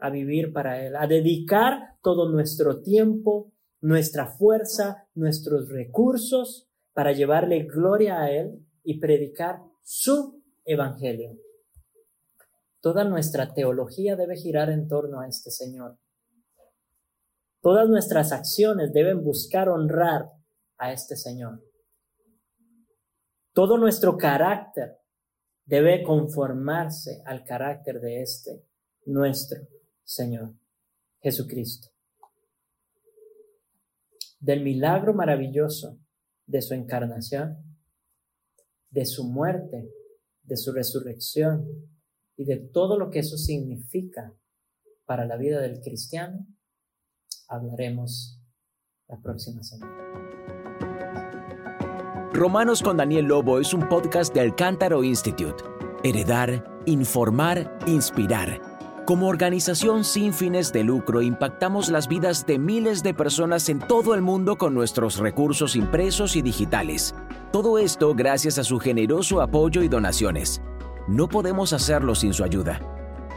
a 0.00 0.08
vivir 0.08 0.50
para 0.54 0.82
Él, 0.82 0.96
a 0.96 1.06
dedicar 1.06 1.98
todo 2.02 2.32
nuestro 2.32 2.80
tiempo, 2.80 3.52
nuestra 3.82 4.28
fuerza, 4.38 5.10
nuestros 5.14 5.68
recursos 5.68 6.70
para 6.94 7.12
llevarle 7.12 7.64
gloria 7.64 8.22
a 8.22 8.30
Él 8.30 8.66
y 8.82 8.98
predicar 8.98 9.60
su 9.82 10.42
evangelio. 10.64 11.36
Toda 12.80 13.04
nuestra 13.04 13.52
teología 13.52 14.16
debe 14.16 14.36
girar 14.36 14.70
en 14.70 14.88
torno 14.88 15.20
a 15.20 15.28
este 15.28 15.50
Señor. 15.50 15.98
Todas 17.60 17.88
nuestras 17.88 18.32
acciones 18.32 18.92
deben 18.92 19.22
buscar 19.22 19.68
honrar 19.68 20.30
a 20.78 20.92
este 20.92 21.14
Señor. 21.14 21.62
Todo 23.52 23.76
nuestro 23.76 24.16
carácter 24.16 24.96
debe 25.66 26.02
conformarse 26.02 27.22
al 27.26 27.44
carácter 27.44 28.00
de 28.00 28.22
este, 28.22 28.64
nuestro 29.04 29.60
Señor, 30.02 30.54
Jesucristo. 31.20 31.88
Del 34.38 34.62
milagro 34.62 35.12
maravilloso 35.12 35.98
de 36.46 36.62
su 36.62 36.72
encarnación, 36.72 37.58
de 38.88 39.04
su 39.04 39.24
muerte, 39.24 39.92
de 40.42 40.56
su 40.56 40.72
resurrección 40.72 41.66
y 42.40 42.44
de 42.46 42.56
todo 42.56 42.98
lo 42.98 43.10
que 43.10 43.18
eso 43.18 43.36
significa 43.36 44.34
para 45.04 45.26
la 45.26 45.36
vida 45.36 45.60
del 45.60 45.82
cristiano, 45.82 46.46
hablaremos 47.48 48.40
la 49.08 49.20
próxima 49.20 49.62
semana. 49.62 49.94
Romanos 52.32 52.82
con 52.82 52.96
Daniel 52.96 53.26
Lobo 53.26 53.60
es 53.60 53.74
un 53.74 53.86
podcast 53.90 54.32
de 54.32 54.40
Alcántaro 54.40 55.04
Institute. 55.04 55.62
Heredar, 56.02 56.64
informar, 56.86 57.78
inspirar. 57.86 58.62
Como 59.04 59.28
organización 59.28 60.02
sin 60.02 60.32
fines 60.32 60.72
de 60.72 60.82
lucro 60.82 61.20
impactamos 61.20 61.90
las 61.90 62.08
vidas 62.08 62.46
de 62.46 62.58
miles 62.58 63.02
de 63.02 63.12
personas 63.12 63.68
en 63.68 63.80
todo 63.80 64.14
el 64.14 64.22
mundo 64.22 64.56
con 64.56 64.72
nuestros 64.72 65.18
recursos 65.18 65.76
impresos 65.76 66.36
y 66.36 66.40
digitales. 66.40 67.14
Todo 67.52 67.76
esto 67.76 68.14
gracias 68.14 68.56
a 68.56 68.64
su 68.64 68.78
generoso 68.78 69.42
apoyo 69.42 69.82
y 69.82 69.88
donaciones. 69.88 70.62
No 71.10 71.28
podemos 71.28 71.72
hacerlo 71.72 72.14
sin 72.14 72.32
su 72.32 72.44
ayuda. 72.44 72.80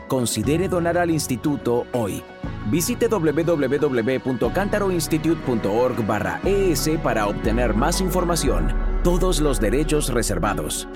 Considere 0.07 0.69
donar 0.69 0.99
al 0.99 1.09
instituto 1.09 1.87
hoy. 1.91 2.21
Visite 2.69 3.07
www.cantaroinstitute.org 3.07 6.05
barra 6.05 6.39
ES 6.45 6.91
para 7.01 7.25
obtener 7.25 7.73
más 7.73 7.99
información. 7.99 8.71
Todos 9.03 9.41
los 9.41 9.59
derechos 9.59 10.13
reservados. 10.13 10.87